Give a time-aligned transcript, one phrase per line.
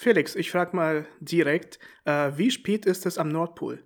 [0.00, 3.84] Felix, ich frage mal direkt, äh, wie spät ist es am Nordpol?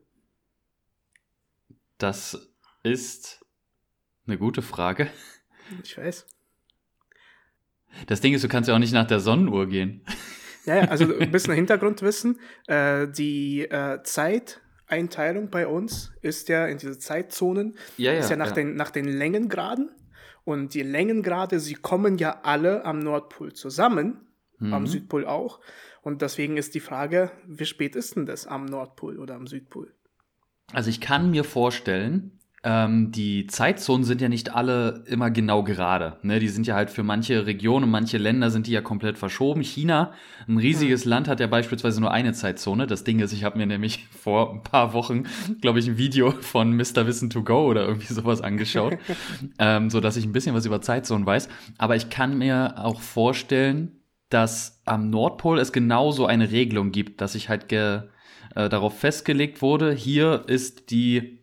[1.99, 2.55] Das
[2.85, 3.45] ist
[4.25, 5.09] eine gute Frage.
[5.83, 6.25] Ich weiß.
[8.07, 10.07] Das Ding ist, du kannst ja auch nicht nach der Sonnenuhr gehen.
[10.67, 12.39] Ja, ja also ein bisschen Hintergrundwissen.
[12.69, 18.37] Äh, die äh, Zeiteinteilung bei uns ist ja in diese Zeitzonen, Ja, ja, ist ja
[18.37, 18.53] nach, ja.
[18.53, 19.91] Den, nach den Längengraden.
[20.45, 24.21] Und die Längengrade, sie kommen ja alle am Nordpol zusammen,
[24.59, 24.75] Mhm.
[24.75, 25.61] am Südpol auch.
[26.05, 29.95] Und deswegen ist die Frage, wie spät ist denn das am Nordpol oder am Südpol?
[30.71, 36.19] Also ich kann mir vorstellen, ähm, die Zeitzonen sind ja nicht alle immer genau gerade.
[36.21, 36.41] Ne?
[36.41, 39.63] Die sind ja halt für manche Regionen und manche Länder sind die ja komplett verschoben.
[39.63, 40.13] China,
[40.47, 42.87] ein riesiges Land, hat ja beispielsweise nur eine Zeitzone.
[42.87, 45.25] Das Ding ist, ich habe mir nämlich vor ein paar Wochen,
[45.63, 47.07] glaube ich, ein Video von Mr.
[47.07, 48.99] Wissen to Go oder irgendwie sowas angeschaut,
[49.59, 51.49] ähm, so dass ich ein bisschen was über Zeitzonen weiß.
[51.79, 54.04] Aber ich kann mir auch vorstellen,
[54.35, 58.03] dass am Nordpol es genauso eine Regelung gibt, dass sich halt ge,
[58.57, 61.39] äh, darauf festgelegt wurde, hier ist die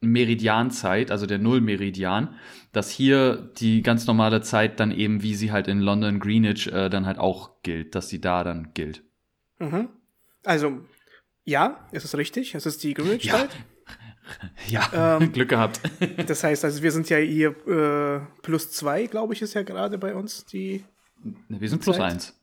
[0.00, 2.34] Meridianzeit, also der Nullmeridian,
[2.72, 6.88] dass hier die ganz normale Zeit dann eben, wie sie halt in London Greenwich äh,
[6.88, 9.02] dann halt auch gilt, dass sie da dann gilt.
[9.58, 9.90] Mhm.
[10.44, 10.80] Also,
[11.44, 12.94] ja, es ist richtig, es ist die Ja.
[12.94, 13.50] Greenwich-Zeit.
[14.68, 15.80] Ja, Ähm, Glück gehabt.
[16.28, 19.98] Das heißt, also wir sind ja hier äh, plus zwei, glaube ich, ist ja gerade
[19.98, 20.84] bei uns die
[21.48, 22.12] Wir sind plus Zeit?
[22.12, 22.40] eins.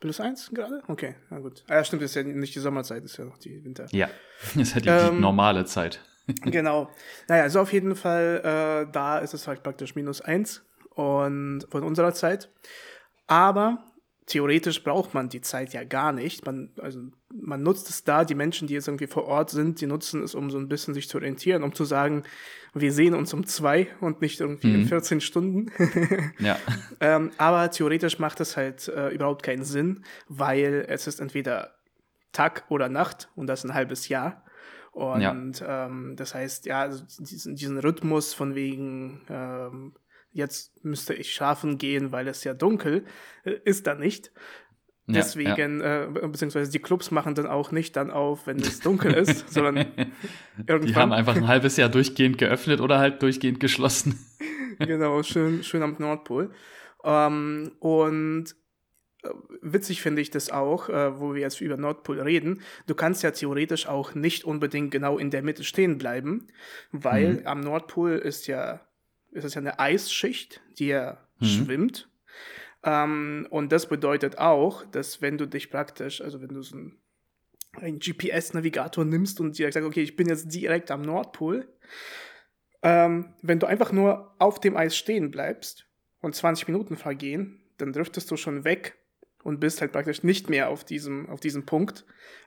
[0.00, 0.82] plus eins gerade?
[0.88, 1.64] Okay, na gut.
[1.68, 3.86] Ah, ja, stimmt, ist ja nicht die Sommerzeit, ist ja noch die Winter.
[3.90, 4.08] Ja,
[4.54, 6.00] das ist halt die, die Ähm, normale Zeit.
[6.42, 6.90] genau.
[7.26, 11.82] Naja, also auf jeden Fall, äh, da ist es halt praktisch minus eins und von
[11.84, 12.50] unserer Zeit.
[13.26, 13.84] Aber
[14.28, 16.46] theoretisch braucht man die Zeit ja gar nicht.
[16.46, 17.00] Man, also,
[17.32, 20.34] man nutzt es da, die Menschen, die jetzt irgendwie vor Ort sind, die nutzen es,
[20.34, 22.22] um so ein bisschen sich zu orientieren, um zu sagen,
[22.74, 25.72] wir sehen uns um zwei und nicht irgendwie in 14 Stunden.
[26.38, 26.56] Ja.
[27.00, 31.74] Ähm, aber theoretisch macht es halt äh, überhaupt keinen Sinn, weil es ist entweder
[32.32, 34.44] Tag oder Nacht und das ein halbes Jahr.
[34.92, 39.94] Und ähm, das heißt, ja, also diesen, diesen Rhythmus von wegen, ähm,
[40.32, 43.04] jetzt müsste ich schlafen gehen, weil es ja dunkel
[43.44, 44.26] äh, ist da nicht.
[45.06, 45.20] Ja, ja.
[45.22, 49.14] Deswegen, Äh, be- beziehungsweise die Clubs machen dann auch nicht dann auf, wenn es dunkel
[49.14, 50.94] ist, sondern Die irgendwann.
[50.96, 54.18] haben einfach ein halbes Jahr durchgehend geöffnet oder halt durchgehend geschlossen.
[54.78, 56.50] genau, schön, schön am Nordpol.
[57.04, 58.54] Ähm, und
[59.22, 59.28] äh,
[59.62, 62.60] witzig finde ich das auch, äh, wo wir jetzt über Nordpol reden.
[62.86, 66.48] Du kannst ja theoretisch auch nicht unbedingt genau in der Mitte stehen bleiben,
[66.92, 68.80] weil am Nordpol ist ja,
[69.32, 72.08] es ja eine Eisschicht, die ja schwimmt.
[72.82, 76.98] Ähm, und das bedeutet auch, dass wenn du dich praktisch, also wenn du so ein
[77.82, 81.68] einen GPS-Navigator nimmst und direkt sagst, okay, ich bin jetzt direkt am Nordpol,
[82.82, 85.86] ähm, wenn du einfach nur auf dem Eis stehen bleibst
[86.20, 88.96] und 20 Minuten vergehen, dann driftest du schon weg
[89.42, 92.04] und bist halt praktisch nicht mehr auf diesem, auf diesem Punkt.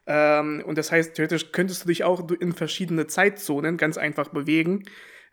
[0.07, 4.83] Ähm, und das heißt, theoretisch könntest du dich auch in verschiedene Zeitzonen ganz einfach bewegen.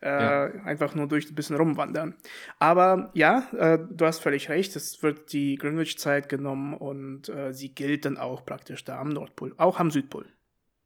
[0.00, 0.44] Äh, Ja.
[0.64, 2.14] Einfach nur durch ein bisschen rumwandern.
[2.58, 7.74] Aber ja, äh, du hast völlig recht, es wird die Greenwich-Zeit genommen und äh, sie
[7.74, 10.26] gilt dann auch praktisch da am Nordpol, auch am Südpol.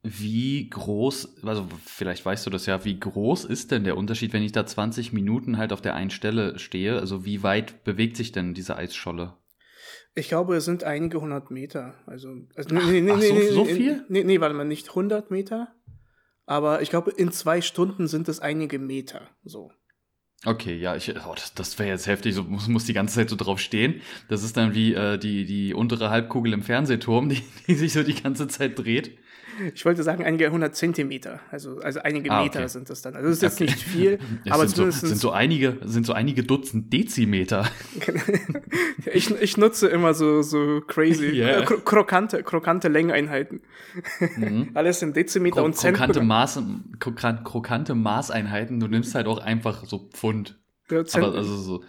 [0.05, 4.43] Wie groß, also vielleicht weißt du das ja, wie groß ist denn der Unterschied, wenn
[4.43, 6.99] ich da 20 Minuten halt auf der einen Stelle stehe?
[6.99, 9.35] Also wie weit bewegt sich denn diese Eisscholle?
[10.15, 11.95] Ich glaube, es sind einige hundert Meter.
[12.07, 14.05] Also, also Ach, ach, so- so viel?
[14.09, 15.73] Nee, nee, warte mal, nicht 100 Meter.
[16.47, 19.29] Aber ich glaube, in zwei Stunden sind es einige Meter.
[19.45, 19.71] So.
[20.45, 23.31] Okay, ja, ich, oh, das, das wäre jetzt heftig, so muss, muss die ganze Zeit
[23.31, 24.01] so drauf stehen.
[24.29, 28.03] Das ist dann wie äh, die, die untere Halbkugel im Fernsehturm, die, die sich so
[28.03, 29.19] die ganze Zeit dreht.
[29.75, 31.41] Ich wollte sagen, einige hundert Zentimeter.
[31.51, 32.69] Also, also einige Ah, Meter okay.
[32.69, 33.15] sind es dann.
[33.17, 33.65] Also, das ist jetzt Okay.
[33.65, 34.19] nicht viel.
[34.45, 37.69] Es aber sind, so, sind so einige, sind so einige Dutzend Dezimeter.
[39.13, 43.61] ich, ich nutze immer so, so crazy, äh, kro krokante, krokante Längeneinheiten.
[44.75, 45.97] Alles in Dezimeter Kro und Cent.
[45.97, 46.63] krokante, Maß,
[46.99, 50.59] krokant- krokante Maßeinheiten, du nimmst halt auch einfach so Pfund.
[50.91, 51.85] Ja, Cent Aber also so, so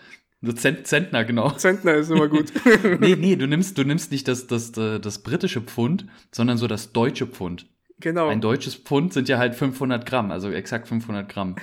[0.52, 1.52] Zent, Zentner, genau.
[1.52, 2.52] Zentner ist immer gut.
[3.00, 6.68] nee, nee, du nimmst, du nimmst nicht das, das, äh, das britische Pfund, sondern so
[6.68, 7.68] das deutsche Pfund.
[8.00, 8.28] genau.
[8.28, 11.56] Ein deutsches Pfund sind ja halt 500 Gramm, also exakt 500 Gramm.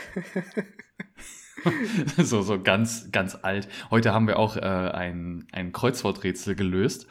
[2.16, 3.68] so, so ganz, ganz alt.
[3.90, 7.06] Heute haben wir auch äh, ein, ein Kreuzworträtsel gelöst.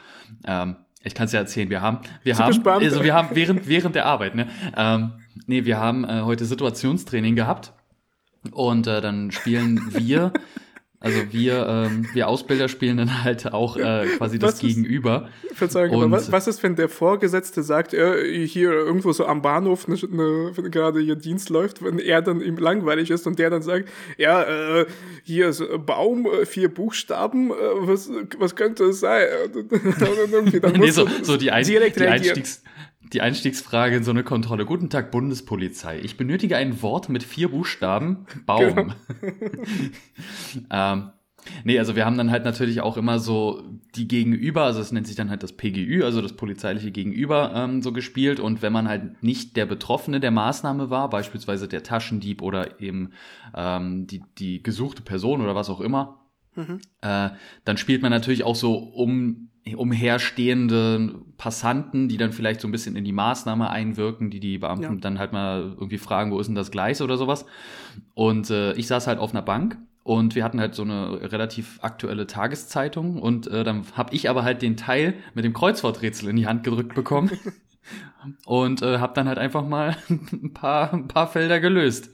[0.46, 2.84] Ähm, ich kann es ja erzählen, wir haben, wir Super haben, spannend.
[2.84, 5.14] also wir haben während, während der Arbeit, ne, ähm,
[5.46, 7.74] nee, wir haben äh, heute Situationstraining gehabt
[8.52, 10.34] und äh, dann spielen wir
[11.02, 15.30] Also wir, ähm, wir Ausbilder spielen dann halt auch äh, quasi das Was ist- Gegenüber.
[15.54, 19.88] Verzeihung, Und- was, was ist, wenn der Vorgesetzte sagt, äh, hier irgendwo so am Bahnhof,
[19.88, 23.50] ne, ne, wenn gerade hier Dienst läuft, wenn er dann ihm langweilig ist und der
[23.50, 23.88] dann sagt,
[24.18, 24.86] ja, äh,
[25.24, 29.26] hier ist Baum, äh, vier Buchstaben, äh, was, was könnte es sein?
[29.54, 31.78] Und dann irgendwie, dann nee, so, so die, Ein die.
[31.78, 32.62] Einstiegs
[33.14, 34.66] die Einstiegsfrage in so eine Kontrolle.
[34.66, 36.00] Guten Tag, Bundespolizei.
[36.00, 38.26] Ich benötige ein Wort mit vier Buchstaben.
[38.46, 38.76] Baum.
[38.76, 38.94] Genau.
[40.70, 41.10] ähm,
[41.64, 43.64] nee, also wir haben dann halt natürlich auch immer so
[43.96, 47.82] die Gegenüber, also es nennt sich dann halt das PGÜ, also das polizeiliche Gegenüber, ähm,
[47.82, 48.40] so gespielt.
[48.40, 53.12] Und wenn man halt nicht der Betroffene der Maßnahme war, beispielsweise der Taschendieb oder eben
[53.56, 56.19] ähm, die, die gesuchte Person oder was auch immer,
[57.02, 57.30] äh,
[57.66, 62.96] dann spielt man natürlich auch so um umherstehende Passanten, die dann vielleicht so ein bisschen
[62.96, 65.00] in die Maßnahme einwirken, die die Beamten Ja.
[65.00, 67.46] dann halt mal irgendwie fragen, wo ist denn das Gleis oder sowas.
[68.16, 71.78] Und äh, ich saß halt auf einer Bank und wir hatten halt so eine relativ
[71.84, 76.36] aktuelle Tageszeitung und äh, dann habe ich aber halt den Teil mit dem Kreuzworträtsel in
[76.36, 77.30] die Hand gedrückt bekommen
[78.46, 82.10] und äh, habe dann halt einfach mal ein paar, ein paar Felder gelöst.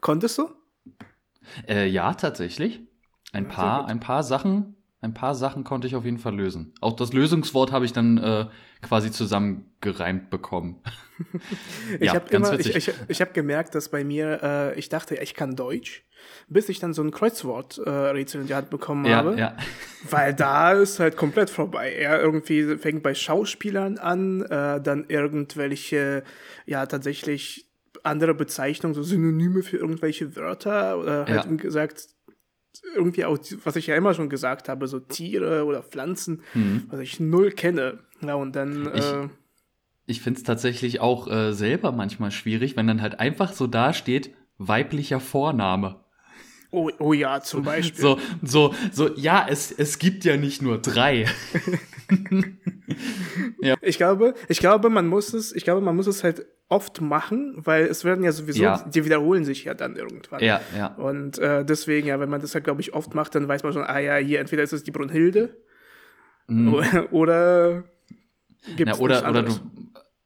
[0.00, 0.48] Konntest du?
[1.66, 2.80] Äh, ja, tatsächlich.
[3.32, 6.72] Ein Ja, paar, ein paar Sachen, ein paar Sachen konnte ich auf jeden Fall lösen.
[6.80, 8.46] Auch das Lösungswort habe ich dann äh,
[8.82, 10.82] quasi zusammengereimt bekommen.
[11.98, 12.88] Ich Ja, habe immer, ich, witzig.
[12.88, 16.04] ich, ich habe gemerkt, dass bei mir, äh, ich dachte, ich kann Deutsch,
[16.48, 19.30] bis ich dann so ein Kreuzworträtsel äh, Rätsel in die Hand bekommen habe.
[19.32, 19.56] Ja, ja.
[20.10, 21.92] Weil da ist halt komplett vorbei.
[21.92, 26.22] Er irgendwie fängt bei Schauspielern an, äh, dann irgendwelche,
[26.66, 27.68] ja, tatsächlich
[28.04, 31.56] andere Bezeichnungen, so Synonyme für irgendwelche Wörter oder halt Ja.
[31.56, 32.06] gesagt,
[32.94, 36.84] irgendwie auch, was ich ja immer schon gesagt habe, so Tiere oder Pflanzen, Mhm.
[36.88, 37.98] was ich null kenne.
[38.20, 39.28] Ja, und dann, Ich- äh,
[40.06, 43.92] Ich finde es tatsächlich auch äh, selber manchmal schwierig, wenn dann halt einfach so da
[43.92, 46.00] steht, weiblicher Vorname.
[46.70, 48.00] oh, oh ja, zum Beispiel.
[48.00, 51.26] So, so, so, ja, es, es gibt ja nicht nur drei.
[53.82, 57.54] Ich glaube, ich glaube, man muss es, ich glaube, man muss es halt oft machen,
[57.56, 58.84] weil es werden ja sowieso, Ja.
[58.92, 60.42] die wiederholen sich ja dann irgendwann.
[60.42, 60.88] Ja, ja.
[60.94, 63.72] Und äh, deswegen, ja, wenn man das halt, glaube ich, oft macht, dann weiß man
[63.72, 65.56] schon, ah ja, hier entweder ist es die Brunhilde
[66.48, 67.84] oder, oder
[68.76, 69.52] gibt Ja, es oder, oder, du,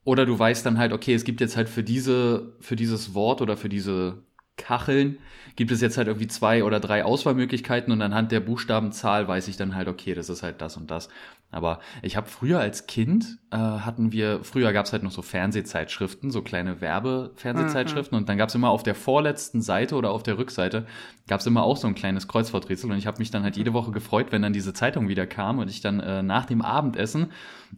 [0.05, 3.41] oder du weißt dann halt, okay, es gibt jetzt halt für diese, für dieses Wort
[3.41, 4.23] oder für diese
[4.57, 5.19] Kacheln
[5.57, 9.57] gibt es jetzt halt irgendwie zwei oder drei Auswahlmöglichkeiten und anhand der Buchstabenzahl weiß ich
[9.57, 11.09] dann halt, okay, das ist halt das und das.
[11.53, 15.23] Aber ich habe früher als Kind äh, hatten wir, früher gab es halt noch so
[15.23, 20.23] Fernsehzeitschriften, so kleine Werbefernsehzeitschriften und dann gab es immer auf der vorletzten Seite oder auf
[20.23, 20.87] der Rückseite
[21.29, 23.73] gab es immer auch so ein kleines Kreuzworträtsel und ich habe mich dann halt jede
[23.73, 27.31] Woche gefreut, wenn dann diese Zeitung wieder kam und ich dann äh, nach dem Abendessen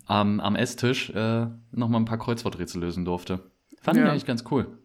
[0.06, 3.50] am am Esstisch äh, nochmal ein paar Kreuzworträtsel lösen durfte.
[3.82, 4.10] Fand ich Ja.
[4.10, 4.78] eigentlich ganz cool.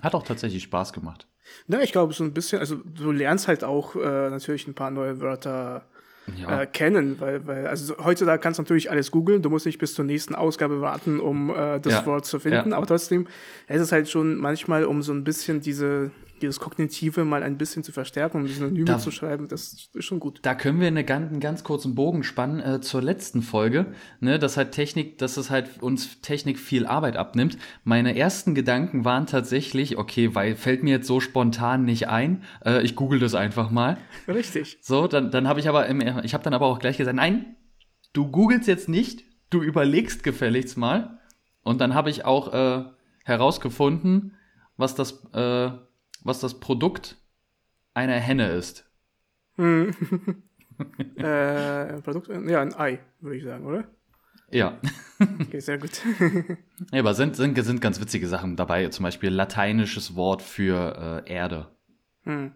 [0.00, 1.26] Hat auch tatsächlich Spaß gemacht.
[1.66, 4.90] Ne, ich glaube, so ein bisschen, also du lernst halt auch äh, natürlich ein paar
[4.90, 5.86] neue Wörter
[6.36, 6.62] Ja.
[6.62, 9.78] äh, kennen, weil, weil, also so- heutzutage kannst du natürlich alles googeln, du musst nicht
[9.78, 12.76] bis zur nächsten Ausgabe warten, um äh, das Ja, Wort zu finden, ja.
[12.76, 13.26] aber trotzdem
[13.66, 16.10] es ist es halt schon manchmal, um so ein bisschen diese,
[16.42, 20.04] dieses Kognitive mal ein bisschen zu verstärken, um die Synonyme Da- zu schreiben, das ist
[20.04, 20.40] schon gut.
[20.42, 23.86] Da können wir eine einen ganz kurzen Bogen spannen äh, zur letzten Folge,
[24.20, 27.56] ne, dass halt Technik, dass es halt uns Technik viel Arbeit abnimmt.
[27.84, 32.82] Meine ersten Gedanken waren tatsächlich, okay, weil fällt mir jetzt so spontan nicht ein, äh,
[32.82, 33.96] ich google das einfach mal.
[34.28, 34.78] Richtig.
[34.82, 37.56] So, dann, dann habe ich aber, im, ich habe dann aber auch gleich gesagt, nein,
[38.12, 41.18] du googelst jetzt nicht, du überlegst gefälligst mal.
[41.62, 42.84] Und dann habe ich auch äh,
[43.24, 44.34] herausgefunden,
[44.76, 45.70] was das, äh,
[46.24, 47.16] was das Produkt
[47.94, 48.88] einer Henne ist.
[51.16, 53.84] äh, Produkt, ja, ein Ei, würde ich sagen, oder?
[54.50, 54.78] Ja.
[55.18, 55.90] Okay, sehr gut.
[56.92, 58.88] Ja, aber sind, sind, sind ganz witzige Sachen dabei.
[58.88, 61.68] Zum Beispiel lateinisches Wort für äh, Erde.
[62.24, 62.52] hm.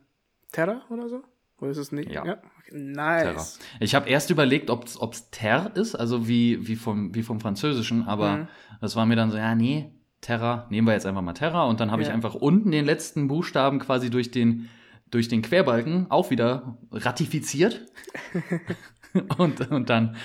[0.52, 1.22] Terra oder so?
[1.58, 2.10] Oder ist es nicht?
[2.10, 2.22] Ja.
[2.22, 2.36] Okay,
[2.72, 3.22] nice.
[3.22, 3.46] Terra.
[3.80, 8.02] Ich habe erst überlegt, ob es Ter ist, also wie, wie, vom, wie vom Französischen,
[8.04, 8.48] aber Mhm.
[8.80, 9.90] das war mir dann so, ja, nee,
[10.26, 11.64] Terra, nehmen wir jetzt einfach mal Terra.
[11.66, 12.14] Und dann habe ich Ja.
[12.14, 14.68] einfach unten den letzten Buchstaben quasi durch den,
[15.12, 17.86] durch den Querbalken auch wieder ratifiziert.
[19.38, 20.16] und, und dann,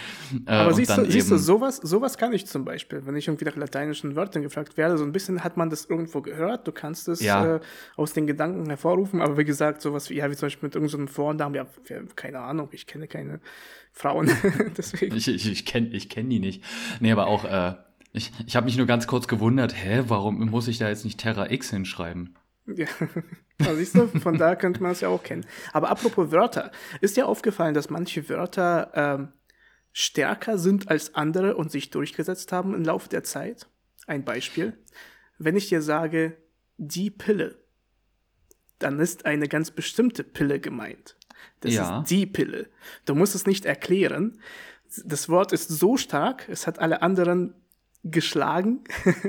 [0.47, 3.05] äh, Aber siehst, dann du, siehst du, sowas, sowas kann ich zum Beispiel.
[3.05, 6.21] Wenn ich irgendwie nach lateinischen Wörtern gefragt werde, so ein bisschen hat man das irgendwo
[6.21, 7.57] gehört, du kannst es Ja.
[7.57, 7.59] äh,
[7.95, 11.09] aus den Gedanken hervorrufen, aber wie gesagt, sowas wie, ja, wie zum Beispiel mit irgendeinem
[11.09, 13.39] Vornamen, ja, ja, keine Ahnung, ich kenne keine
[13.91, 14.31] Frauen,
[14.77, 15.15] deswegen.
[15.15, 16.63] Ich, ich, ich kenne ich kenn die nicht.
[16.99, 17.75] Nee, aber auch, äh,
[18.13, 21.19] ich, ich habe mich nur ganz kurz gewundert, hä, warum muss ich da jetzt nicht
[21.19, 22.35] Terra X hinschreiben?
[22.67, 22.87] Ja,
[23.59, 25.45] also siehst du, von da könnte man es ja auch kennen.
[25.73, 29.33] Aber apropos Wörter, ist dir aufgefallen, dass manche Wörter ähm,
[29.93, 33.67] stärker sind als andere und sich durchgesetzt haben im Laufe der Zeit?
[34.07, 34.77] Ein Beispiel.
[35.37, 36.37] Wenn ich dir sage,
[36.77, 37.57] die Pille,
[38.79, 41.17] dann ist eine ganz bestimmte Pille gemeint.
[41.61, 42.01] Das ja.
[42.01, 42.69] ist die Pille.
[43.05, 44.39] Du musst es nicht erklären.
[45.05, 47.53] Das Wort ist so stark, es hat alle anderen
[48.03, 48.83] geschlagen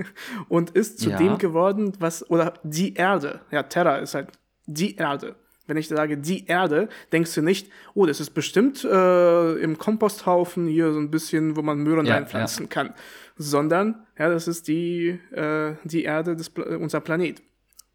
[0.49, 1.17] und ist zu ja.
[1.17, 3.41] dem geworden, was, oder die Erde.
[3.50, 4.29] Ja, Terra ist halt
[4.67, 5.37] die Erde.
[5.67, 10.67] Wenn ich sage die Erde, denkst du nicht, oh, das ist bestimmt äh, im Komposthaufen
[10.67, 12.69] hier so ein bisschen, wo man Möhren ja, reinpflanzen ja.
[12.69, 12.95] kann,
[13.37, 17.43] sondern ja, das ist die, äh, die Erde, des, unser Planet.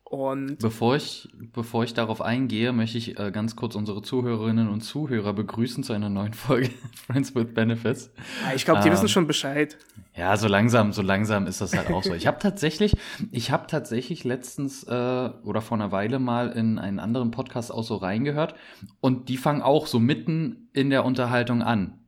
[0.10, 4.80] Und bevor ich, bevor ich darauf eingehe, möchte ich äh, ganz kurz unsere Zuhörerinnen und
[4.80, 6.70] Zuhörer begrüßen zu einer neuen Folge
[7.06, 8.10] Friends with Benefits.
[8.46, 9.78] Ja, ich glaube, die ähm, wissen schon Bescheid.
[10.16, 12.14] Ja, so langsam, so langsam ist das halt auch so.
[12.14, 12.96] Ich habe tatsächlich,
[13.32, 14.92] ich habe tatsächlich letztens äh,
[15.44, 18.56] oder vor einer Weile mal in einen anderen Podcast auch so reingehört
[19.02, 22.07] und die fangen auch so mitten in der Unterhaltung an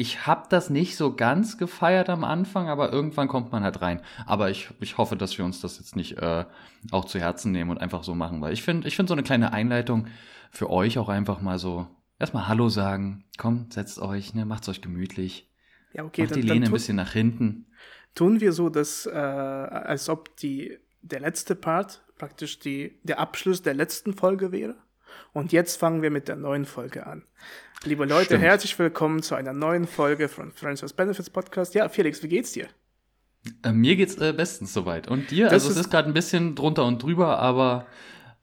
[0.00, 4.00] ich habe das nicht so ganz gefeiert am Anfang, aber irgendwann kommt man halt rein.
[4.24, 6.46] Aber ich, ich hoffe, dass wir uns das jetzt nicht äh,
[6.90, 9.22] auch zu Herzen nehmen und einfach so machen, weil ich finde, ich finde so eine
[9.22, 10.06] kleine Einleitung
[10.50, 11.86] für euch auch einfach mal so
[12.18, 13.24] erstmal Hallo sagen.
[13.36, 15.50] Kommt, setzt euch, ne, macht's euch gemütlich.
[15.92, 16.22] Ja, okay.
[16.22, 17.66] Macht dann, die Lehne ein bisschen nach hinten.
[18.14, 23.60] Tun wir so, dass äh, als ob die der letzte Part praktisch die der Abschluss
[23.60, 24.76] der letzten Folge wäre.
[25.32, 27.24] Und jetzt fangen wir mit der neuen Folge an.
[27.84, 28.42] Liebe Leute, Stimmt.
[28.42, 31.74] herzlich willkommen zu einer neuen Folge von Friends with Benefits Podcast.
[31.74, 32.68] Ja, Felix, wie geht's dir?
[33.62, 35.08] Äh, mir geht's äh, bestens soweit.
[35.08, 35.44] Und dir?
[35.44, 37.86] Das also ist es ist gerade ein bisschen drunter und drüber, aber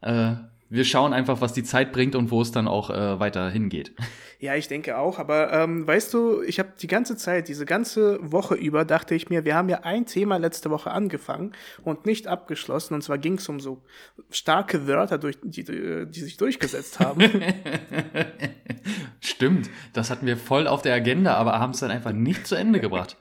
[0.01, 0.33] äh,
[0.69, 3.93] wir schauen einfach, was die Zeit bringt und wo es dann auch äh, weiter hingeht.
[4.39, 5.17] Ja, ich denke auch.
[5.17, 9.31] Aber ähm, weißt du, ich habe die ganze Zeit, diese ganze Woche über, dachte ich
[9.31, 12.93] mir, wir haben ja ein Thema letzte Woche angefangen und nicht abgeschlossen.
[12.93, 13.81] Und zwar ging es um so
[14.29, 17.23] starke Wörter, durch, die, die sich durchgesetzt haben.
[19.21, 22.53] Stimmt, das hatten wir voll auf der Agenda, aber haben es dann einfach nicht zu
[22.53, 23.17] Ende gebracht.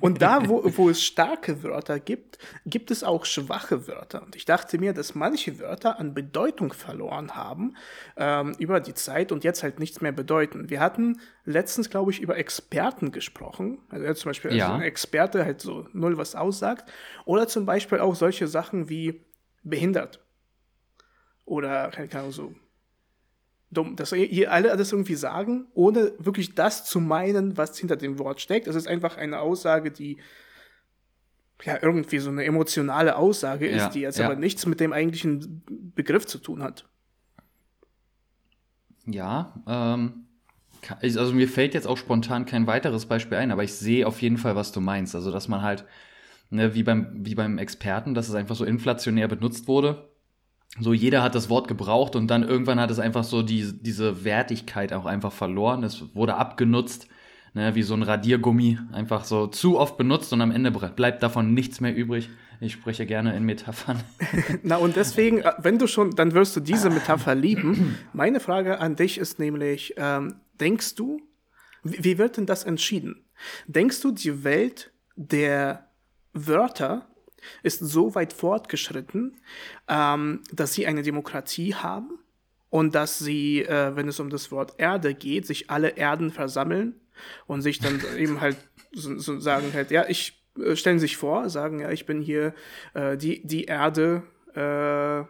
[0.00, 4.22] Und da, wo, wo es starke Wörter gibt, gibt es auch schwache Wörter.
[4.22, 7.76] Und ich dachte mir, dass manche Wörter an Bedeutung verloren haben
[8.16, 10.70] ähm, über die Zeit und jetzt halt nichts mehr bedeuten.
[10.70, 13.78] Wir hatten letztens, glaube ich, über Experten gesprochen.
[13.88, 14.66] Also zum Beispiel ja.
[14.66, 16.90] also ein Experte halt so null was aussagt.
[17.24, 19.24] Oder zum Beispiel auch solche Sachen wie
[19.62, 20.20] behindert.
[21.44, 22.54] Oder, keine Ahnung, so
[23.74, 28.18] dumm, dass ihr alle das irgendwie sagen, ohne wirklich das zu meinen, was hinter dem
[28.18, 28.66] Wort steckt.
[28.66, 30.18] Das ist einfach eine Aussage, die
[31.64, 34.26] ja irgendwie so eine emotionale Aussage ist, ja, die jetzt ja.
[34.26, 35.62] aber nichts mit dem eigentlichen
[35.94, 36.86] Begriff zu tun hat.
[39.06, 40.26] Ja, ähm,
[41.00, 44.38] also mir fällt jetzt auch spontan kein weiteres Beispiel ein, aber ich sehe auf jeden
[44.38, 45.14] Fall, was du meinst.
[45.14, 45.84] Also, dass man halt,
[46.50, 50.13] ne, wie beim, wie beim Experten, dass es einfach so inflationär benutzt wurde
[50.80, 54.24] so jeder hat das Wort gebraucht und dann irgendwann hat es einfach so die, diese
[54.24, 55.84] Wertigkeit auch einfach verloren.
[55.84, 57.06] Es wurde abgenutzt,
[57.52, 61.54] ne, wie so ein Radiergummi, einfach so zu oft benutzt und am Ende bleibt davon
[61.54, 62.28] nichts mehr übrig.
[62.60, 64.00] Ich spreche gerne in Metaphern.
[64.62, 67.98] Na und deswegen, äh, wenn du schon, dann wirst du diese Metapher lieben.
[68.12, 71.20] Meine Frage an dich ist nämlich, ähm, denkst du,
[71.82, 73.24] wie, wie wird denn das entschieden?
[73.66, 75.88] Denkst du, die Welt der
[76.32, 77.06] Wörter
[77.62, 79.36] ist so weit fortgeschritten,
[79.88, 82.18] ähm, dass sie eine Demokratie haben
[82.70, 86.94] und dass sie, äh, wenn es um das Wort Erde geht, sich alle Erden versammeln
[87.46, 88.56] und sich dann eben halt
[88.92, 92.54] so, so sagen halt, ja, ich äh, stellen sich vor, sagen, ja, ich bin hier
[92.94, 94.22] äh, die, die Erde,
[94.54, 95.24] äh,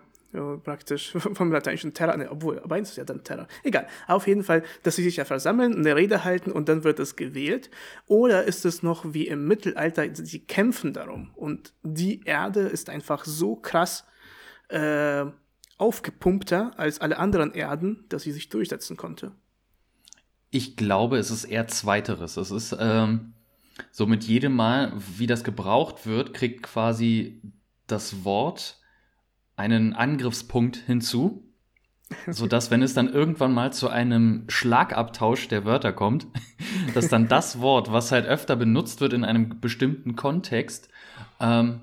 [0.62, 3.46] praktisch vom lateinischen Terra, ne, obwohl, aber eins ist ja dann Terra.
[3.62, 3.86] Egal.
[4.06, 7.16] Auf jeden Fall, dass sie sich ja versammeln, eine Rede halten und dann wird es
[7.16, 7.70] gewählt.
[8.06, 11.30] Oder ist es noch wie im Mittelalter, sie kämpfen darum.
[11.34, 14.04] Und die Erde ist einfach so krass
[14.68, 15.24] äh,
[15.78, 19.32] aufgepumpter als alle anderen Erden, dass sie sich durchsetzen konnte.
[20.50, 22.36] Ich glaube, es ist eher Zweiteres.
[22.36, 23.34] Es ist ähm,
[23.90, 27.40] so mit jedem Mal, wie das gebraucht wird, kriegt quasi
[27.86, 28.80] das Wort
[29.56, 31.44] einen Angriffspunkt hinzu,
[32.28, 36.26] so dass wenn es dann irgendwann mal zu einem Schlagabtausch der Wörter kommt,
[36.94, 40.88] dass dann das Wort, was halt öfter benutzt wird in einem bestimmten Kontext,
[41.40, 41.82] ähm,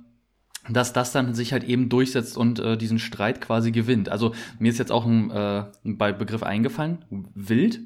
[0.70, 4.10] dass das dann sich halt eben durchsetzt und äh, diesen Streit quasi gewinnt.
[4.10, 7.82] Also mir ist jetzt auch ein, äh, ein Begriff eingefallen, wild.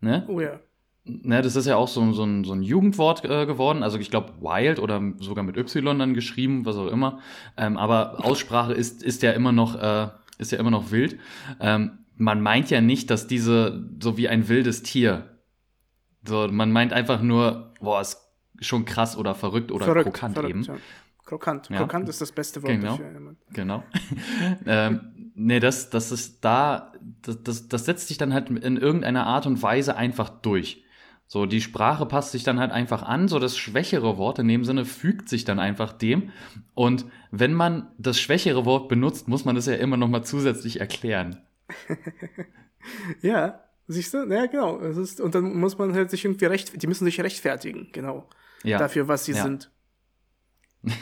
[0.00, 0.24] Ne?
[0.28, 0.60] Oh ja.
[1.08, 3.82] Ne, das ist ja auch so, so, ein, so ein Jugendwort äh, geworden.
[3.82, 7.20] Also ich glaube Wild oder sogar mit Y dann geschrieben, was auch immer.
[7.56, 11.18] Ähm, aber Aussprache ist, ist ja immer noch, äh, ist ja immer noch wild.
[11.60, 15.38] Ähm, man meint ja nicht, dass diese so wie ein wildes Tier.
[16.26, 18.18] So, man meint einfach nur, boah, ist
[18.60, 20.62] schon krass oder verrückt oder verrückt, krokant verrückt, eben.
[20.64, 20.76] Ja.
[21.24, 21.68] Krokant.
[21.68, 21.78] Ja.
[21.78, 22.96] Krokant ist das beste Wort genau.
[22.96, 23.36] dafür.
[23.52, 23.84] Genau.
[24.66, 29.26] ähm, nee, das, das ist da, das, das, das setzt sich dann halt in irgendeiner
[29.26, 30.84] Art und Weise einfach durch.
[31.30, 34.64] So, die Sprache passt sich dann halt einfach an, so das schwächere Wort in dem
[34.64, 36.30] Sinne fügt sich dann einfach dem.
[36.74, 40.80] Und wenn man das schwächere Wort benutzt, muss man das ja immer noch mal zusätzlich
[40.80, 41.42] erklären.
[43.20, 44.24] ja, siehst du?
[44.28, 44.78] Ja, genau.
[44.78, 48.28] Ist, und dann muss man halt sich irgendwie recht, die müssen sich rechtfertigen, genau.
[48.62, 48.78] Ja.
[48.78, 49.42] Dafür, was sie Ja.
[49.42, 49.70] sind.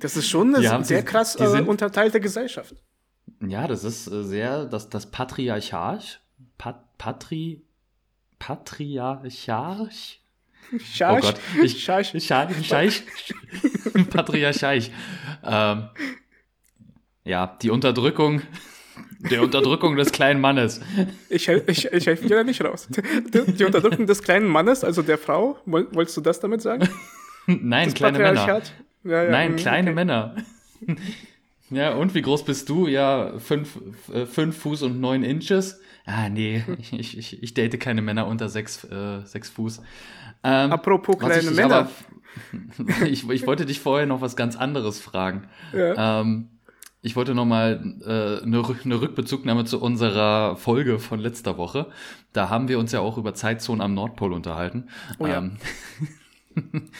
[0.00, 2.74] Das ist schon eine haben- sehr die- krass die äh, sind- unterteilte Gesellschaft.
[3.40, 6.20] Ja, das ist äh, sehr, das, das Patriarcharch,
[6.58, 7.62] Pat, Patri,
[8.42, 10.20] Patriarcharch?
[10.74, 12.08] Oh Scharch, Gott, ich, Scharch.
[12.18, 13.04] Scheich, Scheich,
[14.10, 14.90] Patriarcharch.
[15.44, 15.88] Ähm,
[17.24, 18.42] ja, die Unterdrückung,
[19.30, 20.80] der Unterdrückung des kleinen Mannes.
[21.28, 22.88] Ich, ich, ich helfe dir da nicht raus.
[22.90, 26.88] Die, die Unterdrückung des kleinen Mannes, also der Frau, woll, wolltest du das damit sagen?
[27.46, 28.62] Nein, Das kleine Männer.
[29.04, 29.94] Ja, ja, Nein, mm, kleine okay.
[29.94, 30.36] Männer.
[31.70, 32.88] Ja, und wie groß bist du?
[32.88, 33.78] Ja, fünf,
[34.12, 35.80] äh, fünf Fuß und neun Inches.
[36.04, 39.82] Ah, nee, ich, ich, ich, ich date keine Männer unter sechs, äh, sechs Fuß.
[40.44, 41.74] Ähm, Apropos kleine ich Männer.
[41.74, 45.48] Aber, ich, ich wollte dich vorher noch was ganz anderes fragen.
[45.72, 46.20] Ja.
[46.20, 46.48] Ähm,
[47.04, 51.90] ich wollte noch mal äh, eine, eine Rückbezugnahme zu unserer Folge von letzter Woche.
[52.32, 54.88] Da haben wir uns ja auch über Zeitzonen am Nordpol unterhalten.
[55.18, 55.38] Oh ja.
[55.38, 55.58] Ähm,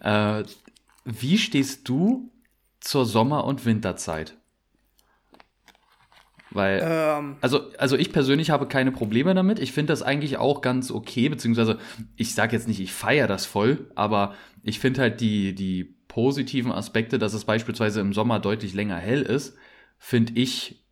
[0.00, 0.42] äh,
[1.04, 2.30] wie stehst du
[2.80, 4.36] zur Sommer- und Winterzeit?
[6.54, 9.58] Weil Ähm, also, also ich persönlich habe keine Probleme damit.
[9.58, 11.78] Ich finde das eigentlich auch ganz okay, beziehungsweise
[12.16, 16.72] ich sage jetzt nicht, ich feiere das voll, aber ich finde halt die, die positiven
[16.72, 19.56] Aspekte, dass es beispielsweise im Sommer deutlich länger hell ist,
[19.98, 20.84] finde ich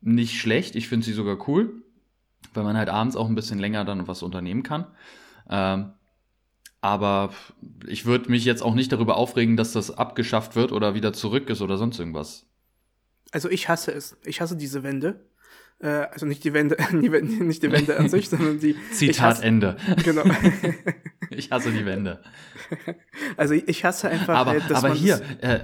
[0.00, 0.74] nicht schlecht.
[0.76, 1.82] Ich finde sie sogar cool,
[2.52, 4.86] weil man halt abends auch ein bisschen länger dann was unternehmen kann.
[5.48, 5.92] Ähm,
[6.80, 7.30] aber
[7.86, 11.48] ich würde mich jetzt auch nicht darüber aufregen, dass das abgeschafft wird oder wieder zurück
[11.48, 12.46] ist oder sonst irgendwas.
[13.34, 14.16] Also ich hasse es.
[14.24, 15.26] Ich hasse diese Wände.
[15.80, 18.76] Äh, also nicht die Wände, die Wände- nicht die Wände an sich, sondern die.
[18.92, 19.76] Zitat hasse, Ende.
[20.04, 20.24] Genau.
[21.30, 22.22] Ich hasse die Wände.
[23.36, 25.60] Also ich hasse einfach, aber, halt, aber hier, äh,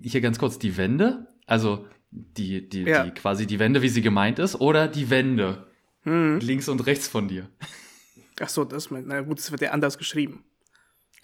[0.00, 3.02] hier ganz kurz, die Wände, also die, die, Ja.
[3.04, 5.66] die quasi die Wände, wie sie gemeint ist, oder die Wände
[6.02, 6.38] Hm.
[6.38, 7.48] links und rechts von dir.
[8.40, 10.44] Ach so, das mein, na gut, das wird ja anders geschrieben.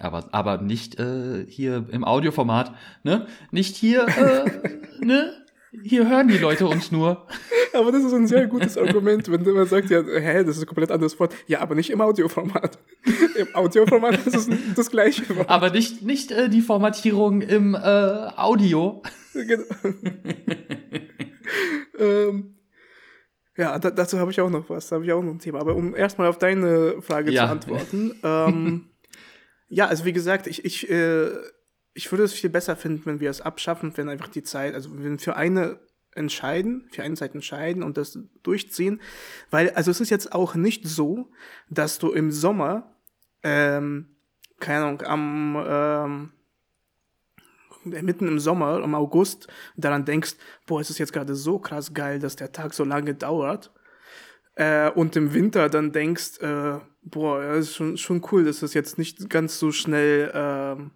[0.01, 2.75] Aber, aber nicht äh, hier im Audioformat,
[3.05, 3.29] ne?
[3.53, 5.44] Nicht hier, äh, ne?
[5.83, 7.27] Hier hören die Leute uns nur.
[7.73, 10.67] Aber das ist ein sehr gutes Argument, wenn man sagt, ja, hä, das ist ein
[10.67, 11.35] komplett anderes Wort.
[11.49, 12.79] Ja, aber nicht im Audioformat.
[13.37, 15.51] Im Audioformat ist es das gleiche Wort.
[15.51, 19.03] Aber nicht, nicht äh, die Formatierung im äh, Audio.
[19.33, 19.65] Genau.
[21.99, 22.55] ähm,
[23.57, 25.61] ja, da, dazu habe ich auch noch was, da habe ich auch noch ein Thema.
[25.61, 27.47] Aber um erstmal auf deine Frage Ja.
[27.47, 28.15] zu antworten.
[28.23, 28.91] Ähm,
[29.69, 31.29] ja, also wie gesagt, ich, ich, äh,
[31.95, 34.91] ich würde es viel besser finden, wenn wir es abschaffen, wenn einfach die Zeit, also
[34.93, 35.79] wenn wir für eine
[36.15, 39.01] entscheiden, für eine Zeit entscheiden und das durchziehen.
[39.51, 41.31] Weil, also es ist jetzt auch nicht so,
[41.71, 42.95] dass du im Sommer,
[43.43, 44.17] ähm,
[44.61, 46.33] keine Ahnung, am, ähm,
[47.85, 50.35] mitten im Sommer, im August, daran denkst,
[50.67, 53.73] boah, es ist jetzt gerade so krass geil, dass der Tag so lange dauert.
[54.55, 58.73] Äh, und im Winter dann denkst, äh, boah, ja, ist schon, schon cool, dass das
[58.73, 60.93] jetzt nicht ganz so schnell ähm,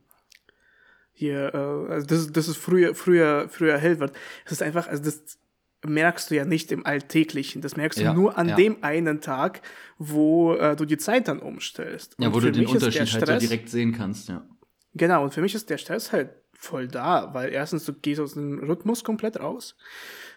[1.18, 4.12] hier, äh, also das, das ist früher, früher, früher hell wird.
[4.44, 5.38] Es ist einfach, also das
[5.85, 7.61] merkst du ja nicht im Alltäglichen.
[7.61, 8.54] Das merkst du Ja, nur an ja.
[8.54, 9.61] dem einen Tag,
[9.98, 12.14] wo äh, du die Zeit dann umstellst.
[12.20, 14.46] Ja, Und wo du den Unterschied halt so Stress- direkt sehen kannst, ja.
[14.94, 18.35] Genau, und für mich ist der Stress halt voll da, weil erstens, du gehst aus
[18.35, 19.76] dem Rhythmus komplett raus.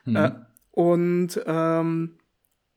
[0.05, 0.15] Mhm.
[0.15, 0.31] Äh,
[0.71, 2.17] und ähm,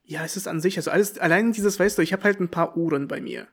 [0.03, 2.51] ja, es ist an sich, also alles, allein dieses, weißt du, ich habe halt ein
[2.51, 3.49] paar Uhren bei mir.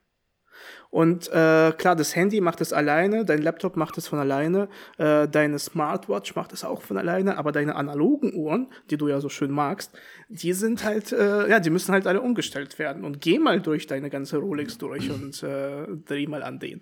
[0.91, 5.25] Und äh, klar, das Handy macht es alleine, dein Laptop macht es von alleine, äh,
[5.25, 9.30] deine Smartwatch macht es auch von alleine, aber deine analogen Uhren, die du ja so
[9.30, 13.06] schön magst, die sind halt, äh, ja, die müssen halt alle umgestellt werden.
[13.06, 16.82] Und geh mal durch deine ganze Rolex durch und äh, dreh mal an den.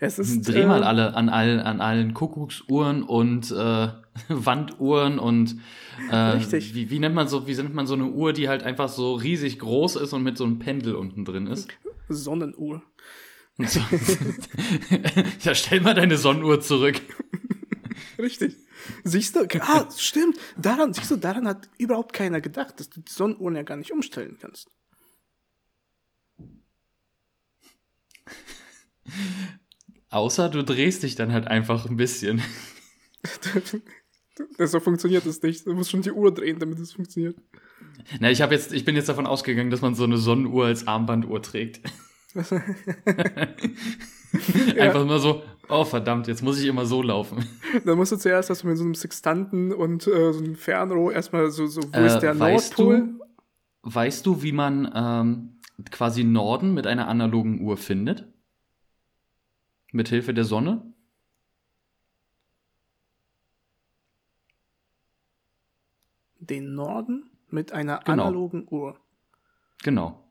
[0.00, 3.88] Es ist, Dreh mal äh, alle an allen, an allen Kuckucksuhren und äh,
[4.28, 5.56] Wanduhren und
[6.10, 6.74] äh, Richtig.
[6.74, 9.12] Wie, wie nennt man so, wie nennt man so eine Uhr, die halt einfach so
[9.14, 11.68] riesig groß ist und mit so einem Pendel unten drin ist?
[12.08, 12.82] Sonnenuhr.
[15.42, 17.00] Ja, stell mal deine Sonnenuhr zurück.
[18.18, 18.56] Richtig.
[19.04, 19.46] Siehst du?
[19.60, 20.38] Ah, stimmt.
[20.56, 23.92] Daran, siehst du, daran hat überhaupt keiner gedacht, dass du die Sonnenuhren ja gar nicht
[23.92, 24.70] umstellen kannst.
[30.10, 32.42] Außer du drehst dich dann halt einfach ein bisschen.
[34.58, 35.66] so funktioniert es nicht.
[35.66, 37.36] Du musst schon die Uhr drehen, damit es funktioniert.
[38.18, 40.86] Na, ich habe jetzt, ich bin jetzt davon ausgegangen, dass man so eine Sonnenuhr als
[40.86, 41.80] Armbanduhr trägt.
[44.78, 47.44] Einfach mal so, oh verdammt, jetzt muss ich immer so laufen.
[47.84, 51.50] Dann musst du zuerst erstmal mit so einem Sextanten und äh, so einem Fernrohr erstmal
[51.50, 53.08] so, so wo Äh, ist der weißt Nordpol?
[53.82, 55.58] Du, weißt du, wie man ähm,
[55.90, 58.28] quasi Norden mit einer analogen Uhr findet?
[59.92, 60.82] Mit Hilfe der Sonne?
[66.38, 68.22] Den Norden Mit einer Genau.
[68.24, 68.96] analogen Uhr.
[69.82, 70.22] Genau.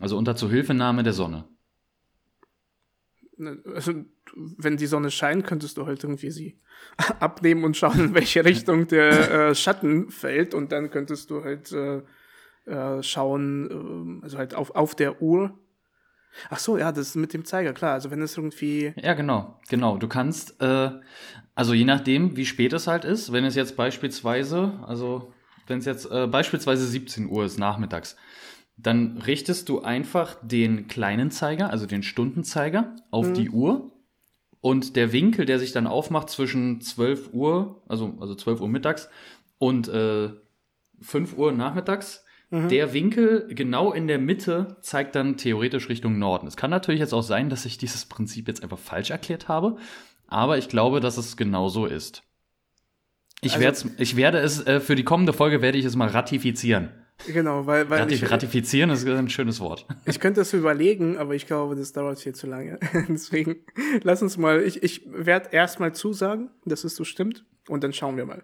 [0.00, 1.44] Also unter Zuhilfenahme der Sonne.
[3.36, 3.92] Ne, Also,
[4.34, 6.58] wenn die Sonne scheint, könntest du halt irgendwie sie
[7.20, 10.54] abnehmen und schauen, in welche Richtung der äh, Schatten fällt.
[10.54, 12.02] Und dann könntest du halt äh,
[12.66, 15.58] äh, schauen, ähm, also halt auf, auf der Uhr.
[16.48, 17.92] Ach so, ja, das ist mit dem Zeiger, klar.
[17.92, 18.94] Also wenn es irgendwie.
[18.96, 19.96] Ja, genau, genau.
[19.98, 20.90] Du kannst, äh,
[21.54, 25.32] also je nachdem, wie spät es halt ist, wenn es jetzt beispielsweise, also
[25.66, 28.16] wenn es jetzt äh, beispielsweise 17 Uhr ist nachmittags,
[28.82, 33.90] dann richtest du einfach den kleinen Zeiger, also den Stundenzeiger, auf die Uhr
[34.60, 39.08] und der Winkel, der sich dann aufmacht zwischen 12 Uhr, also, also 12 Uhr mittags
[39.58, 40.30] und äh,
[41.00, 42.24] 5 Uhr nachmittags,
[42.68, 46.48] der Winkel genau in der Mitte zeigt dann theoretisch Richtung Norden.
[46.48, 49.76] Es kann natürlich jetzt auch sein, dass ich dieses Prinzip jetzt einfach falsch erklärt habe,
[50.26, 52.24] aber ich glaube, dass es genau so ist.
[53.40, 56.90] Ich, Also- ich werde es, äh, für die kommende Folge werde ich es mal ratifizieren.
[57.26, 59.86] Genau, weil, weil Ratif ich, ratifizieren ist ein schönes Wort.
[60.04, 62.78] ich könnte das überlegen, aber ich glaube, das dauert hier zu lange.
[63.08, 63.56] Deswegen
[64.02, 67.44] lass uns mal, ich, ich werde erstmal zusagen, dass es so stimmt.
[67.68, 68.42] Und dann schauen wir mal.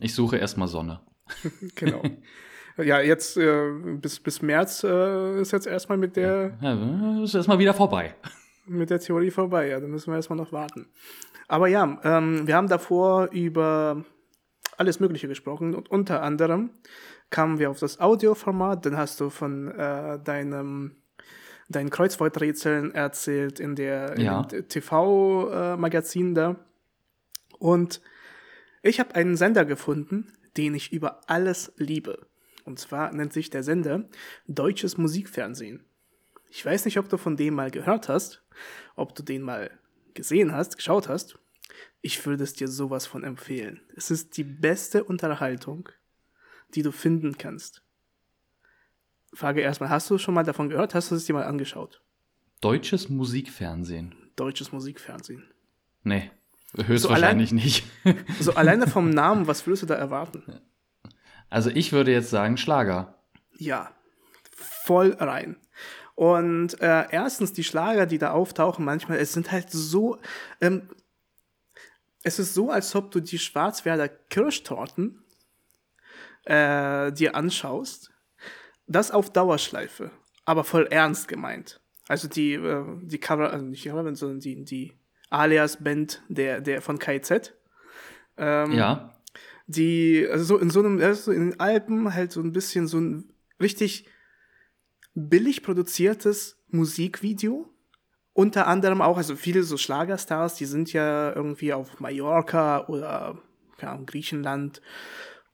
[0.00, 1.00] Ich suche erstmal Sonne.
[1.74, 2.02] Genau.
[2.78, 7.58] ja, jetzt äh, bis, bis März äh, ist jetzt erstmal mit der, Ja, ist erstmal
[7.58, 8.14] wieder vorbei.
[8.66, 9.68] mit der Theorie vorbei.
[9.68, 10.86] Ja, da müssen wir erstmal noch warten.
[11.48, 14.04] Aber ja, ähm, wir haben davor über
[14.76, 16.70] alles Mögliche gesprochen und unter anderem
[17.30, 18.84] kamen wir auf das Audioformat.
[18.86, 20.96] Dann hast du von äh, deinem
[21.70, 24.42] deinen Kreuzworträtseln erzählt in der Ja.
[24.44, 26.56] TV-Magazin da.
[27.58, 28.00] Und
[28.82, 32.26] ich habe einen Sender gefunden, den ich über alles liebe.
[32.64, 34.04] Und zwar nennt sich der Sender
[34.46, 35.84] Deutsches Musikfernsehen.
[36.50, 38.42] Ich weiß nicht, ob du von dem mal gehört hast,
[38.96, 39.70] ob du den mal
[40.14, 41.38] gesehen hast, geschaut hast.
[42.00, 43.80] Ich würde es dir sowas von empfehlen.
[43.94, 45.90] Es ist die beste Unterhaltung,
[46.74, 47.82] die du finden kannst.
[49.34, 50.94] Frage erstmal, hast du schon mal davon gehört?
[50.94, 52.02] Hast du es dir mal angeschaut?
[52.60, 54.14] Deutsches Musikfernsehen.
[54.36, 55.44] Deutsches Musikfernsehen.
[56.02, 56.30] Nee,
[56.76, 57.84] höchstwahrscheinlich nicht.
[58.40, 60.42] So alleine vom Namen, was würdest du da erwarten?
[61.50, 63.14] Also ich würde jetzt sagen Schlager.
[63.56, 63.92] Ja,
[64.54, 65.56] voll rein.
[66.14, 70.18] Und äh, erstens die Schlager, die da auftauchen, manchmal, es sind halt so,
[70.60, 70.88] ähm,
[72.22, 75.22] es ist so, als ob du die Schwarzwälder Kirschtorten
[76.48, 78.10] äh, dir anschaust.
[78.86, 80.10] Das auf Dauerschleife,
[80.44, 81.80] aber voll ernst gemeint.
[82.08, 84.94] Also die, äh, die Cover, also nicht die Cover, sondern die, die
[85.30, 87.54] Alias-Band der, der von KZ.
[88.38, 89.14] Ähm, Ja.
[89.66, 92.98] die, also so in so einem, also in den Alpen halt so ein bisschen so
[92.98, 93.30] ein
[93.60, 94.06] richtig
[95.14, 97.68] billig produziertes Musikvideo.
[98.32, 103.42] Unter anderem auch, also viele so Schlagerstars, die sind ja irgendwie auf Mallorca oder
[103.80, 104.80] Ahnung, Griechenland.